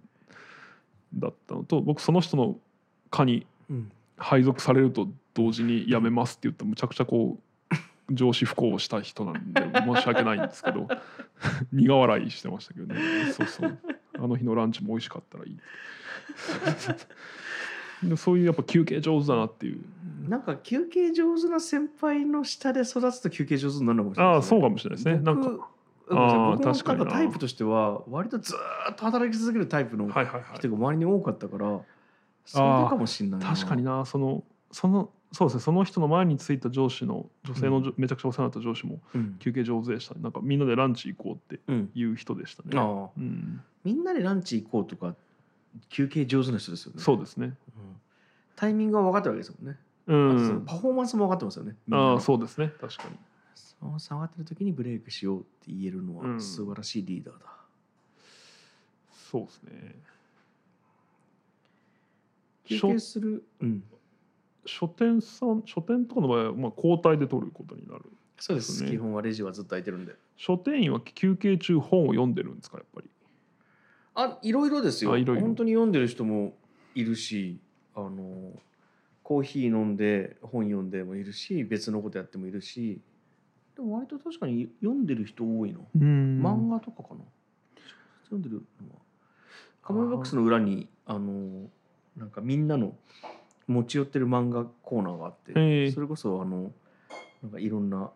[1.14, 2.56] だったのと、僕その人の
[3.10, 3.90] 課にうん。
[4.18, 7.42] 配属されると同時に辞めますって言ってむちゃくちゃこう
[8.10, 10.88] 上司不幸をした人なんで申し訳ないんですけど
[11.72, 13.00] 苦笑いしてましたけどね。
[13.32, 13.78] そうそう。
[14.18, 15.58] あの日のランチも美味しかったらいい。
[18.08, 19.80] でそういうやっぱ休憩上手だなっていう。
[20.28, 25.22] なんか休憩上手な先輩の下で育つと休憩上手になるのかもしれないああそうかもしれないですね。
[25.22, 25.60] なんか僕
[26.08, 27.04] 僕も確かにな。
[27.04, 30.42] なんかタイプとしては割とずーっと働き続けるタイプのはいはいはい。
[30.56, 31.80] 人が周りに多かったから
[32.44, 33.46] それでかもしれないな。
[33.54, 34.04] 確かにな。
[34.04, 35.62] そのそのそうですね。
[35.62, 39.36] その人の前についた上司の女性のじょ、めちゃくちゃお世話になった上司もうん。
[39.38, 40.20] 休憩上手でしたね。
[40.22, 41.90] なんかみんなでランチ行こうってうん。
[41.94, 42.70] いう人でしたね、
[43.16, 45.14] うん、みんなでランチ行こうとか
[45.88, 47.00] 休憩上手な人ですよね。
[47.00, 47.46] そうですね。
[47.46, 47.54] うん。
[48.56, 50.64] タイミングが分かってるわけですもんね、うん。
[50.66, 51.76] パフォーマンスも分かってますよね。
[51.90, 52.70] ああそうですね。
[52.80, 53.16] 確かに。
[53.54, 56.34] その下がってる時にブレイクしようって言えるのうん。
[56.34, 57.46] は素晴らしいリーダーだ、
[59.30, 59.96] そうですね。
[62.64, 63.82] 休憩するうん
[64.64, 68.04] 書店さん書店とかの場合はまあ交代で取ることになる
[68.38, 68.84] そうです。
[68.84, 70.14] 基本はレジはずっと空いてるんで。
[70.36, 73.10] 書店員は休憩中本を読んでるんですかやっぱり？
[74.14, 75.12] あいろいろですよ。
[75.12, 75.42] あいろいろ。
[75.42, 76.54] 本当に読んでる人も
[76.94, 77.60] いるし
[77.94, 78.52] あの
[79.22, 83.00] コーヒー飲んで本読んでもいるし別のことやってもいるし。
[83.74, 86.42] でも割と確かに読んでる人多いの、うん。
[86.44, 87.20] 漫画とかかな。
[88.24, 89.00] 読んでるのは。
[89.82, 91.70] カムイボックスの裏にあの
[92.16, 92.94] なんかみんなの
[93.72, 95.90] 持ち寄ってる漫画コーナーがあって、ええ。
[95.90, 96.72] それこそあの
[97.42, 98.10] なんかいろんな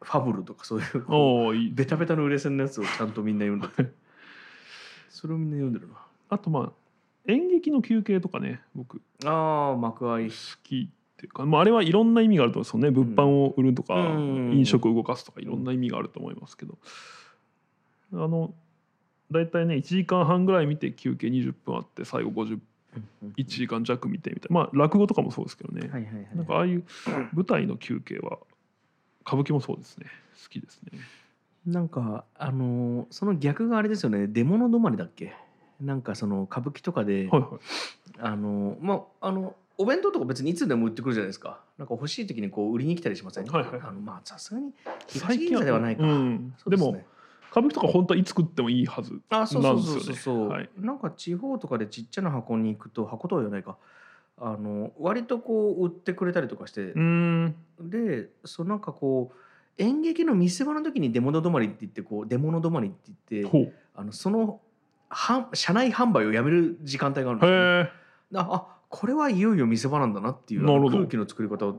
[0.00, 3.92] ファブルとかそういうおベタベタの売れ線のやつをちゃんとみんな読んでて。
[5.10, 5.94] それをみんな読んでるな。
[6.28, 6.72] あとまあ
[7.26, 9.02] 演劇の休憩とかね僕。
[9.24, 13.12] ああ幕開好きっていうか、まあ、あれはいろんな意味があると思うんですよね。
[13.12, 16.78] 物販を売るとか、うん飲食を動かすとかいろんな意味があると思いますけど。
[18.12, 18.54] あの
[19.30, 22.30] 大体ね1時間半ぐらい見て休憩20分あって最後
[23.36, 24.54] 51時間弱見てみたいな。
[24.54, 26.28] まあ落語とかもそうですけどね、はいはいはい。
[26.34, 26.84] なんかああいう
[27.32, 28.38] 舞台の休憩は
[29.26, 30.06] 歌舞伎もそうですね。
[30.42, 30.98] 好きですね。
[31.66, 34.26] なんかあのーその逆があれですよね。
[34.26, 35.34] 出物止まりだっけ？
[35.80, 37.50] なんかその歌舞伎とかで、はいはい。
[38.18, 41.60] あのーまああのお弁当とか別にいつでも売ってくるじゃないですか。
[41.78, 43.72] なんか欲しい時にこう売りに来たりしません、はいはい。
[43.72, 44.72] はいあのまあさすがに
[45.08, 46.02] 東銀座ではないか、
[46.66, 47.02] でも
[47.50, 50.02] 歌舞伎とか本当はいつ食ってもいいはずあそうそうそうなんですよね。
[50.04, 50.70] そうそう、はい。
[50.78, 53.76] なんか地方とかでちっちゃな箱に行くと箱とは言わないか。
[54.42, 57.54] あの割とこう売ってくれたりとかして、うん。
[57.80, 64.60] でそうなんかこう演劇の見せ場の時に出物止まりって言ってこう出物止まりって言ってあのその
[65.08, 67.90] は車内販売をやめる時間帯があるんですよ、ね。
[68.34, 71.74] ああこれはいよいよ見せ場なんだなっていう空気の作り方は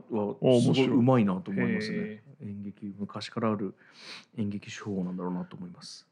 [0.60, 1.96] すごいうまいなと思いますね。
[1.98, 2.22] へ。
[2.42, 3.74] 演劇昔からある
[4.36, 6.06] 演劇手法なんだろうなと思います。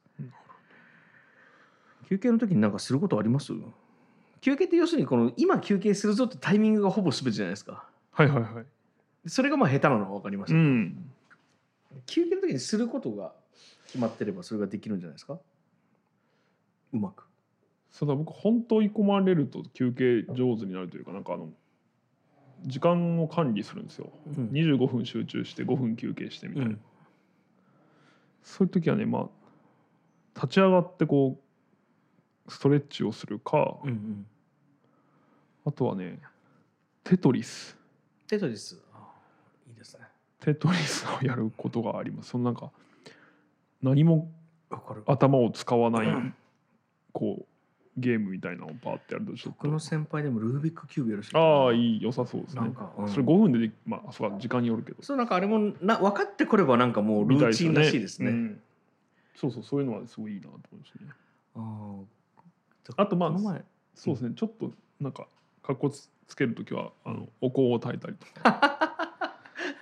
[2.09, 3.53] 休憩の時に何かすることあります？
[4.41, 7.85] 休憩って要するにこの今休憩するぞってタイミングがほぼ全てじゃないですか。
[8.13, 8.65] はいはいはい
[9.27, 10.59] それがまあ下手なのは分かりました。
[10.59, 11.11] うん
[12.07, 13.33] 休憩の時にすることが
[13.87, 15.39] 決まってればそれができるんじゃないですか？
[16.93, 17.25] うまく。
[17.99, 21.51] ただ僕本当追い込まれると休憩上手になるというかなんかあの
[22.67, 24.49] 時間を管理するんですよ、うん。
[24.49, 26.81] 25分集中して5分休憩してみたいな、うん。
[28.43, 29.29] そういう時はねまあ
[30.35, 31.41] 立ち上がってこ
[32.47, 34.27] うストレッチをするか、うんうん。
[35.67, 36.19] あとはね
[37.05, 37.77] テトリス。
[38.27, 38.81] テトリス。
[38.93, 39.09] あ
[39.69, 40.05] いいですね。
[40.41, 42.31] テトリスをやることがあります。
[42.31, 42.71] そのなんか
[43.83, 44.31] 何も。
[45.05, 46.33] 頭を使わない
[47.13, 47.45] こう
[48.01, 52.63] ゲームみたいなのをパーってやるとちょっ僕のと先輩でもルービックキューブやる人ああいい良さそうですね。
[52.63, 53.09] なんか、うん。
[53.09, 55.03] それ5分ででまあそうか時間によるけど。
[55.03, 58.31] そうなんかあれもな分かってこればなんかもうルーチンらしいですね。
[58.31, 58.61] うん。
[59.37, 61.11] そうそうそういうのはすごいいいなと思いますね。
[61.57, 63.63] あーあとまあこの前
[63.95, 64.35] そうですね。
[64.35, 65.27] ちょっとなんか
[65.63, 68.61] 格好つつける時はあのお香を焚いたりとか。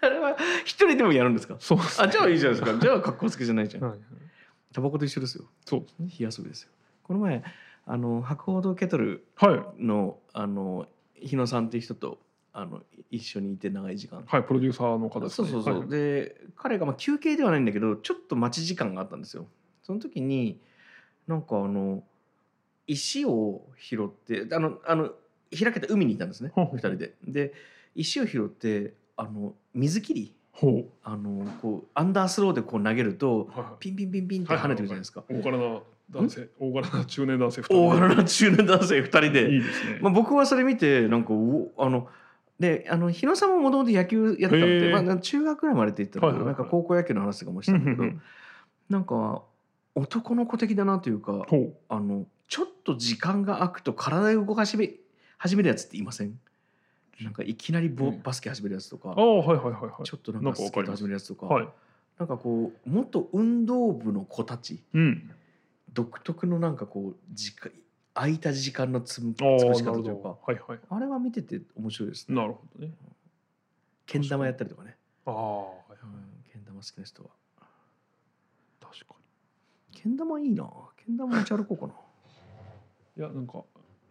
[0.00, 1.56] あれは一人でもやるんですか？
[1.58, 1.84] そうね。
[1.98, 2.78] あじゃあいいじゃないですか。
[2.80, 3.98] じゃあ格好つけじゃないじゃん。
[4.72, 5.44] タバコと一緒ですよ。
[5.64, 6.08] そうですね。
[6.08, 6.70] 火遊びですよ。
[7.02, 7.42] この前
[7.90, 9.82] あの博報堂ケトルはい。
[9.82, 12.18] のあの日野さんっていう人と
[12.52, 14.24] あの一緒にいて長い時間。
[14.26, 15.48] はいプロデューサーの方ですね。
[15.48, 15.88] そうそうそう、はい。
[15.88, 19.46] で彼がまあ休憩ではないんだけどちょっと待ち時間があったんですよ。
[19.82, 20.60] その時に
[21.26, 22.04] なんかあの
[22.86, 25.10] 石を拾ってあのあの
[25.50, 27.14] 開けた海にいたんですね二人で。
[27.26, 27.54] で
[27.94, 33.48] 石を拾ってあの水切りほあのこうアンダースローでこう投げると
[33.80, 39.52] ピンピンピンピンって跳ねてくるじゃないですか、大柄な男性大柄な中年男性二人大柄な中年男性2人で。
[39.52, 42.08] いいですね、まあ、僕はそれ見てなんかおあの
[42.58, 45.04] であの日野さんももともと野球やってたんへで、ー。
[45.04, 48.04] まあ、中学ぐらいまでって言ったら、か高校野球の話とかもしたんだけど、
[48.88, 49.42] なんか
[49.94, 54.92] 男の子的だなというかほあのちょっと時間が空くと体を動かしめ
[55.36, 56.38] 始めるやつっていません？
[57.20, 58.22] なんかいきなりボ、うん。
[58.22, 60.04] バスケ始めるやつとかはいはいはいはい。
[60.04, 61.68] ちょっとなんかスケート始めるやつとかはい。
[62.18, 65.30] なんかこう元運動部の子たちうん
[65.92, 67.72] 独特のなんかこう時間
[68.14, 70.22] 空いた時間のつむ潰し方というか。
[70.22, 70.38] ど。
[70.44, 70.78] はいはい。
[70.90, 72.34] あれは見てて面白いですね。
[72.36, 72.92] なるほどね。
[74.06, 74.96] けん玉やったりとかね。
[75.26, 75.98] ああはいはい。
[76.04, 77.30] うん、けん玉好きな人は。
[78.80, 79.14] 確か
[79.92, 80.68] けん玉いいな。
[80.96, 81.92] けん玉持ち歩こうかな。
[81.92, 81.98] に
[83.18, 83.62] いやなんか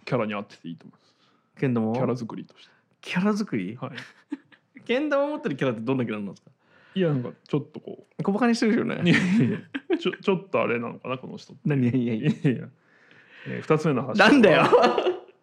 [0.05, 1.13] キャラに合ってていいと思います。
[1.59, 2.69] けん玉キャラ作りとし
[3.01, 3.77] キャラ作り？
[3.77, 3.97] てはい。
[4.85, 6.51] けん玉持ってるキャラってどんなキャラなんですか？
[6.97, 8.95] いやなんかちょっとこ小バカにしてるよね。
[8.95, 9.59] やいやいや
[9.99, 11.55] ちょ ちょっとあれなのかなこの人。
[11.63, 12.31] 何いやいやいや。
[12.31, 12.69] いやいや、
[13.49, 14.63] えー、2つ目の話なんだよ。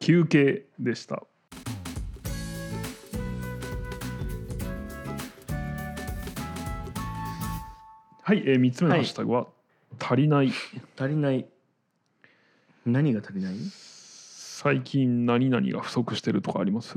[0.01, 1.23] 休憩でした。
[8.23, 9.47] はい、えー、3つ目のハッシュタグは、
[10.01, 10.51] 足りない。
[10.99, 11.47] 足りない。
[12.85, 13.55] 何が足りない？
[13.61, 16.97] 最近何々が不足してるとかあります？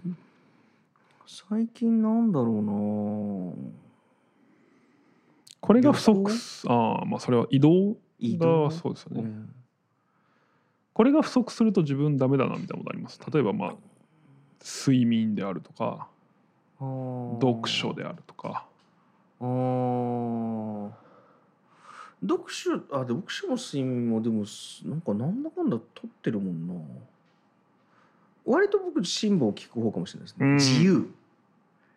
[1.27, 3.86] 最近なんだろうな
[5.59, 9.53] これが不足旅ああまあそれは移動がそうですよね、うん。
[10.93, 13.19] これが不足すると自分ダメだなみたいなことあります。
[13.31, 13.75] 例えばまあ
[14.63, 16.07] 睡眠であるとか
[16.79, 18.65] 読書であるとか。
[19.39, 20.89] あー。
[22.27, 26.73] 読書あ読書も睡眠もでもすなんかなんだかんだ取ってるもんな。
[28.45, 30.55] 割と僕辛抱を聞く方かもしれないですね、うん。
[30.55, 31.13] 自由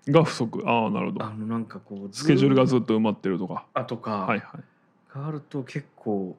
[0.08, 0.62] が不足。
[0.66, 1.24] ああなるほど。
[1.24, 3.66] あのなんかこうスケジュールがずっっと埋まってるとか。
[3.74, 4.60] あとか、はいはい。
[5.14, 6.36] があると結構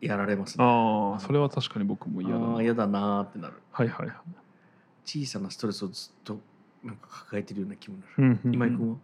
[0.00, 0.64] やられますね。
[0.64, 2.62] ああそれは確かに僕も嫌だな。
[2.62, 3.54] 嫌だなーってなる。
[3.72, 4.16] はいはいはい。
[5.04, 6.38] 小さなストレスをずっと
[6.82, 8.54] なんか抱えてるような気分になる、うんうんうん。
[8.54, 8.96] 今井君は？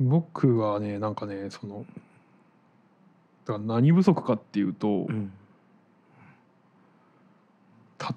[0.00, 1.84] 僕はねなんかねその
[3.44, 5.32] だから何不足かっていうと、うん。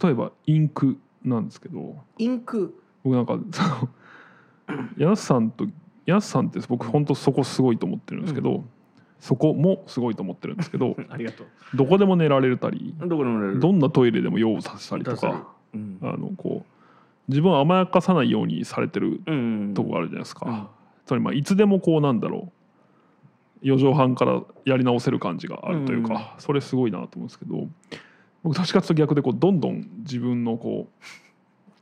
[0.02, 1.96] 例えばインクなんですけど。
[2.18, 2.82] インク？
[3.08, 3.90] 僕なんかその
[4.98, 5.66] ヤスさんと
[6.06, 8.64] ヤスさんって僕本当そこすごいと思ってるんですけど、
[9.20, 11.48] そこもすごいと思ってるんですけど ありがとう。
[11.76, 13.60] どこでも寝られたりどこでも寝れる。
[13.60, 16.72] どんなトイレでも用をさせたりとかうんあのこう
[17.30, 20.50] 自分を甘やかさないようにされてるうんとこがあるじゃないですか。
[20.50, 20.68] うん。
[21.06, 22.52] つまりまあいつでもこうなんだろう。
[23.64, 27.68] 4畳半からやり直せる感じがあるというか、それすごいなと思うんですけど
[28.44, 31.04] 僕どっちかというと逆でこうどんどん自分のこう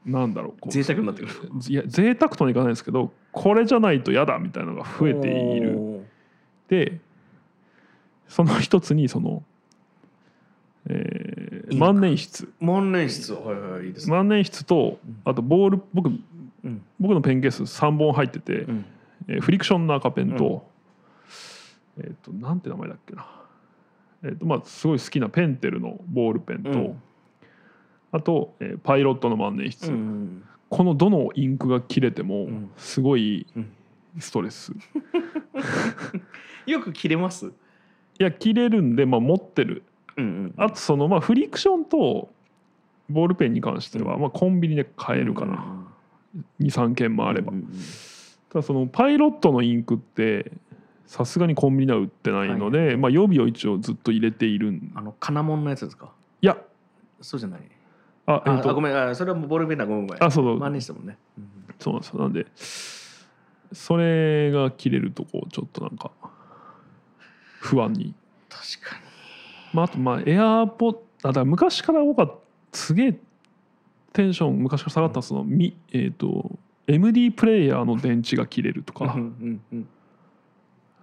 [0.05, 0.71] なんだろうこう。
[0.71, 1.33] 贅沢になってくる。
[1.67, 6.05] いや贅沢とはいかないですけどこれじゃないと嫌だみたいなのが増えている。
[6.67, 6.99] で
[8.27, 9.43] その一つにその、
[10.87, 12.47] えー万年筆。
[12.59, 14.15] 万年筆はいはいいいですね。
[14.15, 15.17] 万年筆とうん。
[15.25, 16.81] あとボール僕うん。
[16.99, 18.85] 僕のペンケース3本入ってて、うん。
[19.27, 20.69] えーフリクションの赤ペンと、
[21.97, 23.27] えっ、となんて名前だっけな。
[24.23, 27.01] えっ、とまあすごい好きなペンテルのボールペンと、うん
[28.15, 32.69] あと、えーパイロットの万年筆、うんこのどのインクが切れてもうん。
[32.77, 33.71] すごいうん。
[34.19, 34.71] ストレス、
[36.65, 37.51] い よく切れます？
[38.17, 39.83] や切れるんで、まあ、持ってる。
[40.17, 40.53] うんうん。
[40.57, 42.29] あとそのまあフリクションと
[43.09, 44.21] ボールペンに関しては、うん。
[44.21, 45.85] まあ、コンビニで買えるかな、
[46.61, 47.51] 23件もあれば、
[48.49, 50.51] ただそのパイロットのインクって
[51.05, 54.91] さすがにコンビニでは売ってないので、まあ、予備を一応ずっと入れているん。
[54.95, 56.09] あの金物のやつですか？
[56.41, 56.57] いや。
[57.21, 57.61] そうじゃない
[58.27, 58.73] あ、えっと。
[58.73, 58.97] ごめん。
[58.97, 61.17] あそれはもうボールペンだごめんごめんあそう万年筆だもんね。
[61.37, 61.75] うん。
[61.79, 62.19] そうなんですよ。
[62.19, 62.45] なんで
[63.73, 66.11] それが切れるとこうちょっとなんか
[67.59, 68.13] 不安に、
[68.49, 69.03] 確かに。
[69.73, 72.27] まあ、あとまあエアーポッあだから昔から多かっ
[72.71, 73.19] たすげえ
[74.13, 76.51] テンション昔から下がったそのみえっ、と
[76.87, 79.05] MD プレイヤーの電池が切れるとか。
[79.05, 79.87] うんうんうん。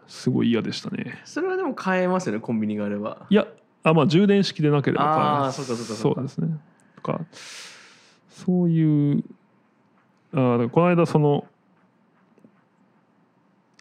[0.07, 1.21] すごい嫌でしたね。
[1.25, 3.27] それはでも買えますよねコンビニがあれば。
[3.31, 3.47] いや
[3.83, 5.63] あまあ充電式でなければ買えあます。
[5.63, 6.17] あそうかそうかか。
[6.17, 6.59] そうですね
[7.03, 7.25] とか。
[8.29, 9.25] そういう
[10.33, 11.45] あこの間その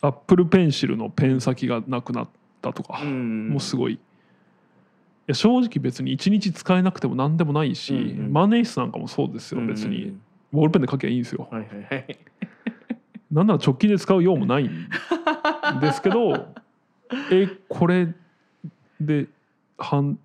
[0.02, 2.28] アップルペンシルのペン先がなくなっ
[2.62, 3.50] だとかうん。
[3.50, 3.94] もすごい。
[3.94, 4.00] い
[5.28, 8.34] や正直別に1日使えなくても何でもないし、うんうん。
[8.34, 10.22] 万年筆なんかもそうですよ別に、うん。
[10.52, 11.48] ボールペンで書きゃいいんですよ。
[11.52, 12.18] はいはいはい。
[13.32, 14.70] なんなら直近で使う用もないん
[15.80, 16.54] ですけど
[17.32, 18.14] えこれ
[19.00, 19.28] で
[19.78, 20.20] 半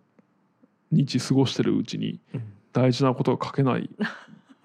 [0.91, 2.43] 日過ごしてるうちにうん
[2.77, 3.89] 大事なことが書けない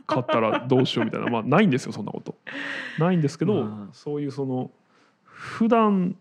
[0.05, 1.29] かったらどうしようみたいな。
[1.29, 2.35] まあないんですよそんなこと。
[2.99, 3.93] ないんですけど、まあ。
[3.93, 4.69] そういうその
[5.23, 6.17] 普段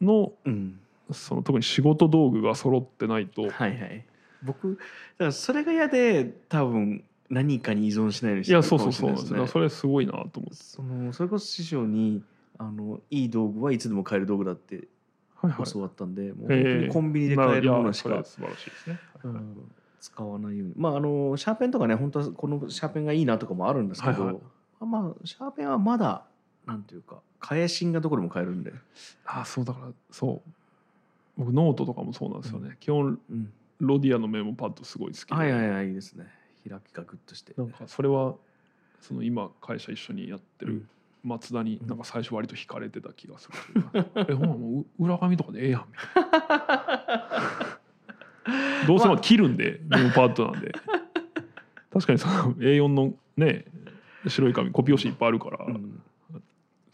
[0.00, 0.80] のうん。
[1.12, 3.42] その特に仕事道具が揃ってないと。
[3.42, 4.04] はいはい。
[4.42, 9.34] 僕だからそれが嫌で多分何かに依存しないようにしていやるかもしそうそうそう。
[9.34, 10.54] れなんいですねそれすごいなと思って。
[10.56, 12.22] そのそれこそ師匠に
[12.58, 14.88] あのいい道具はいつでも買える道具だって
[15.36, 15.70] はいはい。
[15.70, 18.98] 教わったんで、もう本当ええにコンビニで買えるものしか素晴らしいですね。
[19.22, 19.44] はいはい。
[19.44, 19.56] うん
[20.00, 20.74] 使わないように。
[20.76, 24.42] まああのシャーペンとかね本当はこのシャーペンがいいなとかもあるんですけど、はいはい。
[24.80, 26.24] まあシャーペンはまだ
[26.66, 28.72] なんていうか替え芯がどこでも買えるんで、
[29.24, 30.50] あそうだからそう。
[31.36, 36.26] 僕ノートとかもそうなんですよね、基本うん、ロディアのメモパッドすごい好きで、はいはいはいいいですね。
[36.68, 37.54] 開きがグッとして。
[37.56, 38.34] なんかそれは
[39.00, 40.88] その今会社一緒にやってるうん。
[41.24, 41.86] 松田にうん。
[41.86, 44.06] なんか最初割と惹かれてた気がするうか。
[44.28, 47.27] えほんまもう裏紙とかでええやんみたいな
[48.86, 50.72] どうせまあ切るんでメモパッドなんで。
[51.92, 53.64] 確かにその A4 のね
[54.26, 56.00] 白い紙コピー用紙いっぱいあるから、うん。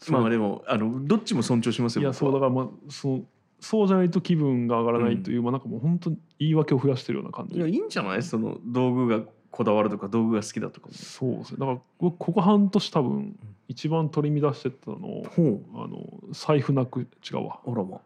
[0.09, 3.21] まあでもあのどっちも尊重しますよいやそうだからまあその
[3.59, 7.55] そうじゃないと気分が上がらないという、まあなんかもう本当に言い訳を増やしてるような感じ。
[7.57, 8.21] いやいいんじゃない？
[8.21, 10.93] その道具がこだわるとか道具が好きだとかも。
[10.93, 11.57] そうですね。
[11.59, 17.59] だから僕ここ半年多分一番取り乱してたのほあの財布なく違うわ。
[17.65, 18.01] うあらま。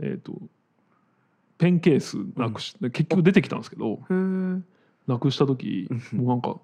[0.00, 0.32] えっ、と
[1.58, 3.98] ペンケースなくし、で結局出てきたんですけど
[5.06, 6.18] なくした時うん。
[6.20, 6.56] もうなんか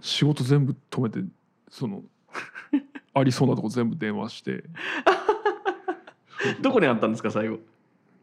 [0.00, 1.20] 仕事全部止めて
[1.70, 2.02] その
[3.14, 4.64] ありそうなとこ全部電話して。
[6.60, 7.58] どこにあったんですか最後？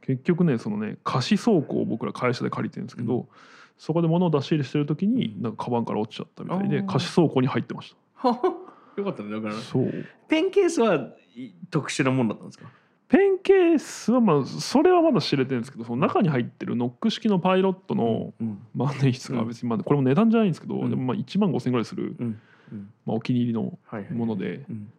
[0.02, 3.28] 結局ねそのね貸し倉庫を僕ら会社で借りてるんですけど、
[3.78, 8.40] そこで物を出し入れしてる時になんかカバンから落ちちゃったみたいで貸し倉庫に入ってましはは
[8.98, 9.54] よかったねだから。
[9.54, 10.06] たそう。
[10.28, 12.70] ペンケースはい特殊なもんだったんですか？
[13.10, 20.90] ペンケースはまあそれはまだ知れてるんですけどその中に入ってるノック式のパイロットのうん万年筆が別にまあこれも値段じゃないんですけど、うん。
[20.92, 22.16] でもまあ1万5千円ぐらいする、
[23.06, 23.78] まあ、お気に入りの
[24.12, 24.64] もので。
[24.70, 24.94] うん。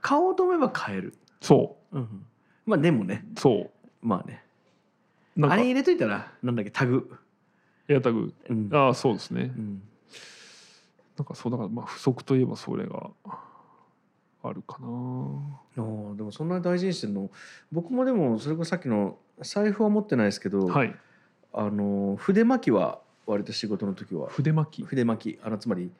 [0.00, 1.14] 買おうと思えば買える。
[1.42, 1.98] そう。
[1.98, 2.26] ん
[2.64, 3.26] まあでもね。
[3.36, 3.40] う。
[3.40, 3.70] そ
[4.00, 4.42] まあね。
[5.42, 7.18] あれ入れといたらなんだっけタグ。
[7.88, 8.32] エアタグ。
[8.48, 8.70] うん。
[8.72, 9.52] ああそうですね。
[9.54, 9.82] うん。
[11.18, 13.10] なんかそうだからまあ不足といえばそれが
[14.48, 14.86] あるかな。
[14.86, 17.30] あーでもそんなに大事にしてるの？
[17.72, 20.94] 僕もでもそれこそさっきの財布は持ってないですけど、はい。
[21.52, 24.28] あの筆巻きは割と仕事の時は。
[24.28, 24.86] 筆巻き？
[24.86, 25.40] 筆巻き。
[25.42, 25.90] あのつまり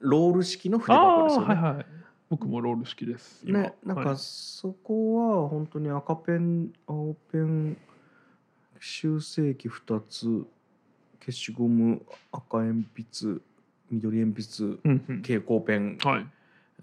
[0.00, 1.54] ロール式の筆箱ですよね。
[1.54, 1.86] はいはい
[2.28, 3.42] 僕もロール式です。
[3.46, 3.60] 今。
[3.60, 4.16] ね、なんかはい。
[4.18, 7.76] そこは本当に赤ペン青ペン
[8.80, 10.46] 修正器2つ
[11.20, 12.00] 消しゴム
[12.32, 13.40] 赤鉛筆
[13.90, 14.78] 緑鉛筆
[15.20, 15.98] 蛍光ペン。
[16.02, 16.26] はい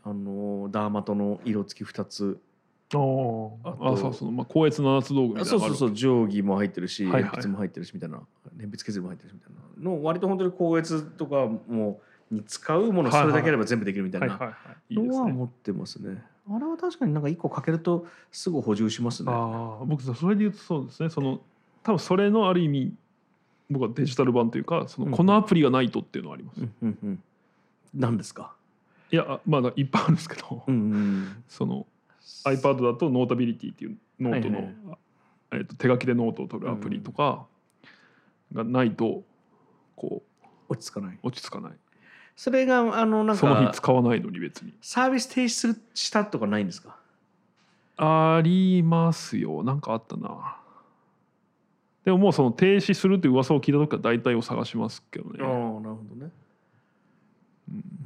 [0.04, 2.40] あのダーマトの色付き2つ。
[2.92, 7.24] ああそうそうまあ高越の夏道具みたいなそうそうそう定規も入ってるし、はいはい。
[7.24, 8.18] 鉛筆も入ってるしみたいな。
[8.58, 9.52] 鉛筆削りも入ってるしみたい
[9.84, 9.92] な。
[9.92, 14.28] の割と本当に高越とかもに使うものそれだけあれば全部できるみたいな
[14.90, 16.24] のは持ってますね。
[16.52, 19.32] あれは確かになんか1個かけるとすぐ補充しますね。
[19.32, 21.10] ああ僕それで言うとそうですね。
[21.10, 21.42] その
[21.84, 22.94] 多分それのある意味
[23.70, 25.12] 僕はデジタル版というかそうん。
[25.12, 27.24] のこのアプリがないとっていうのはあります、うんうんうん。
[27.94, 28.56] 何ですか？
[29.12, 31.44] いやあまだいっぱいあるんですけど、うんうん。
[31.48, 31.86] その
[32.46, 34.76] iPad だと Notability っていうノートの、はいはい
[35.52, 37.46] えー、と手書きでノートを取るアプリとか
[38.54, 39.24] がないと
[39.96, 40.24] こ
[40.68, 41.16] 落ち着かない。
[41.16, 41.72] う落ち着かない
[42.36, 46.96] それがあのなんその日か使わないのに別にサービス停止するしたとかないんですか？
[47.98, 50.56] ありますよなんかあったな
[52.06, 56.32] でももうその停止するっていう噂を聞いた時は大体を探しますけどね、ああなるほどね。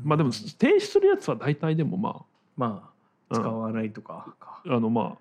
[0.03, 0.09] うん。
[0.09, 2.25] まあでも停止するやつは大体でもま
[2.57, 2.91] ま
[3.31, 3.41] あうん。
[3.41, 4.61] 使わないとかか。
[4.67, 5.17] ああのまあ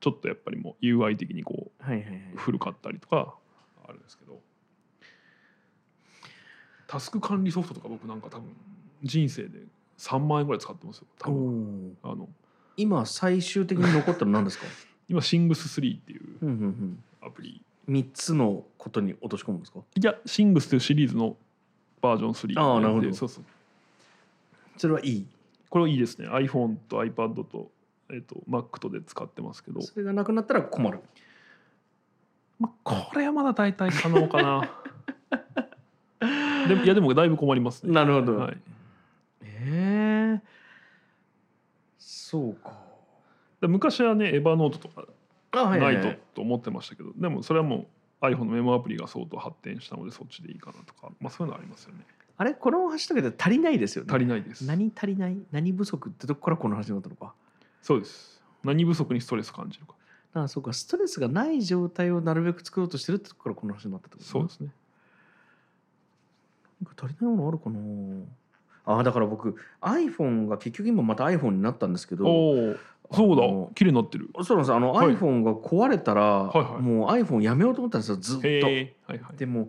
[0.00, 2.16] ちょっとやっぱりもう UI 的にこはいはいはい。
[2.34, 3.34] う古かったりとか
[3.86, 4.40] あるんですけど。
[6.86, 8.54] タスク管理ソフトとか僕なんか多分
[9.02, 9.60] 人生で
[9.98, 11.06] 3万円ぐらい使ってますよ。
[11.18, 12.12] 多お分ー。
[12.12, 12.28] あの。
[12.76, 14.66] 今最終的に残ったの何ですか？
[15.08, 17.04] 今 Sings3 っていううんうんうん。
[17.22, 17.62] アプリ。
[17.86, 19.80] 三つのことに落とし込むんですか？
[20.00, 21.36] いや Sings というシリーズの
[22.00, 23.06] バージョン3ああなるほど。
[23.06, 23.44] でそうそう
[24.76, 25.26] それはいい。
[25.70, 27.70] これはいいですね iPhone と iPad と,、
[28.12, 31.00] えっと Mac とで使ってますけど、それがなくなったら困る。
[32.58, 34.70] まあ、これはまだ大体可能かな
[36.68, 38.36] でもいやでもだいぶ困りますねなるほど。
[38.36, 38.58] はい、
[39.42, 40.42] ええ
[41.98, 42.82] そうか。
[43.60, 45.06] で昔はねエヴァノートとか
[45.52, 47.86] ないとと思ってましたけどでもそれはも
[48.20, 52.04] う iPhone のメモアプリが相当発展したのでそっちでいいかなとか、まあ、そういうのありますよね
[52.36, 52.54] あれ？
[52.54, 54.12] このハッシュタグで足りないですよね。
[54.12, 54.64] 足りないです。
[54.64, 55.36] 何足りない？
[55.52, 57.34] 何不足ってとこからこの話になったのか。
[57.82, 58.42] そうです。
[58.64, 59.94] 何不足にストレス感じるか。
[60.34, 60.72] ああそうか。
[60.72, 64.70] ストレスがない状態をなるべく作ろうとしてるってとこからこの話になったってことそうですね。
[66.80, 67.78] なんか足りないものあるかな。
[68.84, 72.26] ああだから僕 iPhone が結局今また iPhone になったんですけど。
[72.26, 72.76] おお
[73.12, 73.42] そうだ。
[73.74, 74.30] 綺麗になってる。
[74.42, 75.14] そうなんですあの、はい。
[75.14, 76.82] iPhone が壊れたら、はいはい。
[76.82, 78.16] もう iPhone やめようと思ったんですよ。
[78.16, 78.46] ずっと。
[78.46, 79.20] はいはい。
[79.36, 79.68] でも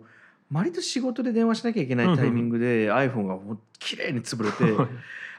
[0.54, 4.88] 割と仕事で電話しなきゃいけないタイミングで iPhone がもう綺麗に潰れてはい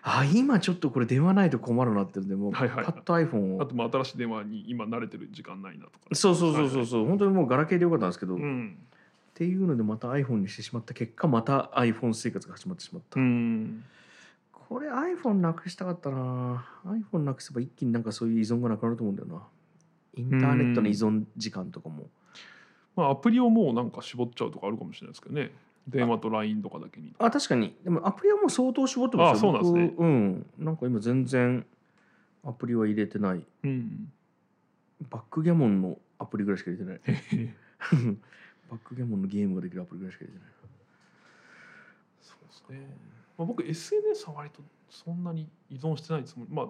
[0.07, 2.85] あ今ちょっとこれ電話ないと困るなってでもうパはいはい。
[2.85, 5.97] ッと iPhone を、あとまあ新しい電話に今慣れてる時間ないなとか。
[6.13, 8.77] そうそうそうそうそう、本当にもうガラケーでよかったんですけど、っうん。
[9.33, 13.83] ていうのでまた iPhone にしてしまった結果また iPhone 生活が始まってしまった、うん。
[14.51, 16.67] これ iPhone なくしたかったな。
[16.85, 19.41] iPhone なくせば一気になんかそういう依存がなくなると思うんだよな。
[20.13, 22.03] インターネットの依存時間とかも
[22.95, 25.51] まあアプリをもうなんか絞っちゃうとかあるかもしれないですけどね。
[25.87, 27.75] 電話と LINE とかだけにあ確かに。
[27.83, 29.49] でもアプリはもう相当絞ってますよ。
[29.49, 29.93] あそうなんですね。
[29.95, 30.45] 僕うん。
[30.57, 31.65] なんか今全然
[32.43, 33.45] アプリは入れてない。
[33.63, 34.11] うん。
[35.09, 37.01] バックギャモンのアプリぐらいしか入れてない。
[38.69, 40.53] バックギャモンのゲームができるアプリぐらいしか入れてない。
[42.21, 42.97] そうですね、
[43.37, 46.51] まあ、僕 SNS は割とそんなに依存してないつもり。
[46.51, 46.67] まあ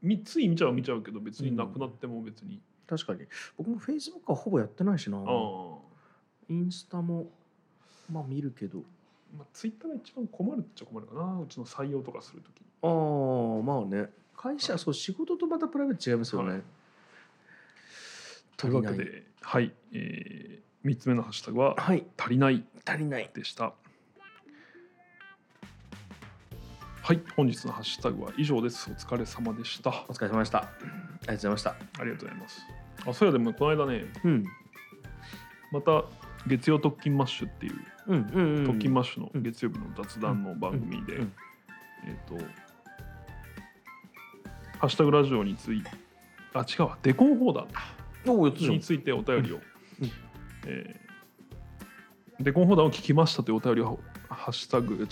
[0.00, 3.20] みつい見ちゃう見ちゃうけど別になくなっても別に、確かに。
[3.56, 5.18] 僕も Facebook はほぼやってないしな。
[5.18, 5.24] ああ
[6.48, 7.26] インスタも
[8.10, 8.82] まあ見るけど。
[9.36, 11.40] まあ、ツイッターが一番困るっちゃ困るかな。
[11.40, 14.08] うちの採用とかするときにああまあね。
[14.36, 16.62] 会社そう仕事とまたプライベート違いますよね、はい。
[18.56, 22.64] というわけではい、えー、3つ目のハッシュタグははい「足りない。
[22.84, 23.72] 足りない」でした。
[27.02, 27.20] はい。
[27.36, 28.90] 本日のハッシュタグは以上です。
[28.90, 29.90] お疲れ様でした。
[29.90, 30.58] あお疲れ様でした。
[30.58, 30.68] あ
[31.32, 31.76] りがとうございました。
[32.04, 32.66] りがとうございます。
[33.06, 34.44] あそうやでもこの間ねうん。
[35.72, 36.04] また
[36.46, 37.74] 月曜特勤マッシュっていう
[38.06, 41.32] うんうんうん特勤マッシュの月曜日の雑談の番組で、うんうん。
[42.06, 42.36] えっ、と
[44.78, 45.90] 「ハッシュタグラジオ」について
[46.52, 47.66] あ違うわデコン砲弾
[48.26, 49.62] についてお便りを、うん
[50.66, 51.04] えー
[52.40, 55.04] デコン砲弾を聞きましたというお便りをハッシュタグ違う、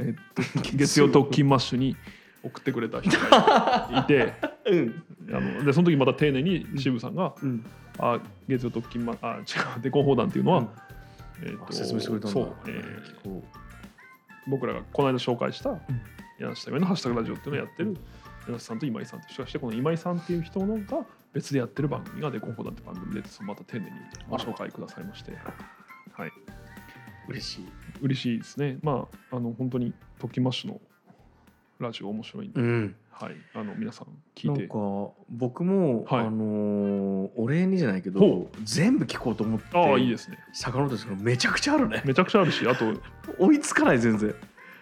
[0.00, 0.20] えーと
[0.74, 1.96] 月曜特勤マッシュに
[2.44, 4.34] 送ってくれた人が いて
[4.66, 5.02] うん。
[5.32, 7.64] あのでその時また丁寧に渋さんがうん
[7.98, 10.68] 「あ月曜特勤マあ違うデコン砲弾っていうのは、うん。
[11.42, 12.32] えーとあ説明してくれたんだ。
[12.32, 13.42] そう、えーこ
[14.48, 15.78] 僕らがこの間紹介した
[16.38, 17.96] 柳下夢の「ハッシュタグラジオ」っていうのをやってる
[18.48, 23.92] 柳下さんと今井さんと人がしてこの今井さんっていう人のが別でやってる番組が「デコン砲弾」って番組でそのまた丁寧に
[24.28, 25.32] ご紹介くださいまして、
[26.12, 26.32] はい、う
[27.28, 27.66] 嬉しい。
[28.00, 28.78] 嬉しいですね。
[28.82, 30.80] まああの本当に「トキマッシュ」の
[31.82, 32.96] ラジオ面白いんで、うん。
[33.10, 34.60] はい、あの皆さん聞いて。
[34.60, 36.26] なんか僕も、はい。
[36.26, 40.38] あのーお礼にじゃないけどほ全部聞こうと思ってああいいですね。
[40.52, 42.02] 遡ろうとしたらめちゃくちゃあるね。
[42.04, 42.86] めちゃくちゃあるしあと
[43.38, 44.34] 追いつかない全然。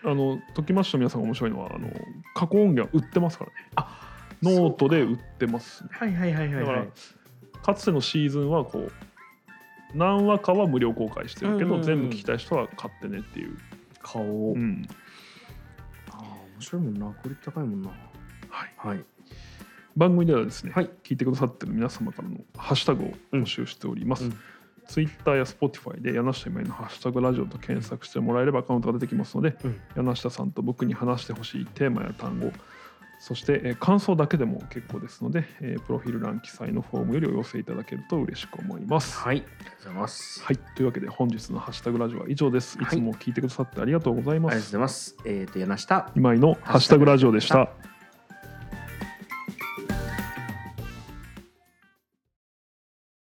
[0.05, 1.89] あのトキマッシュの皆さんが面白いのはあの
[2.35, 3.57] 過去音源売ってますからね。
[3.77, 4.09] あ
[4.43, 5.91] ノートで売ってますね。
[5.93, 6.89] はいはいはいはいだからはい
[7.63, 8.93] かつてのシーズンはこう
[9.95, 11.83] 何話かは無料公開してるけど、うんうんうん。
[11.83, 13.57] 全部聞きたい人は買ってねっていう、
[14.03, 14.89] 顔、うん
[16.61, 17.89] 面白いもんなクオリティ高いもんな。
[18.51, 19.05] はい、はい。
[19.97, 20.91] 番組ではですね、はい。
[21.03, 24.39] 聞いてくださってる皆様からのハッシュタグを募集しております、うん。
[24.87, 29.81] ツイッターや Spotify で柳下今井のハッシュタグラジオと検索してもらえればアカウントが出てきますので、うん。
[29.97, 32.53] 柳下さんと僕に話してほしいテーマや単語
[33.21, 39.19] そして、えー感想だけでも結構ですので、えープロフィール欄記載のフォームよりお寄せいただけると嬉しく思います。
[39.19, 42.79] はいありがとうございますはい、というわけで本日のハッシュタグラジオは以上です。
[42.81, 44.53] いつも聞いてくださってありがとうございます。
[44.53, 47.69] ありがとうございますえっ、と柳下今井のハッシュタグラジオでした。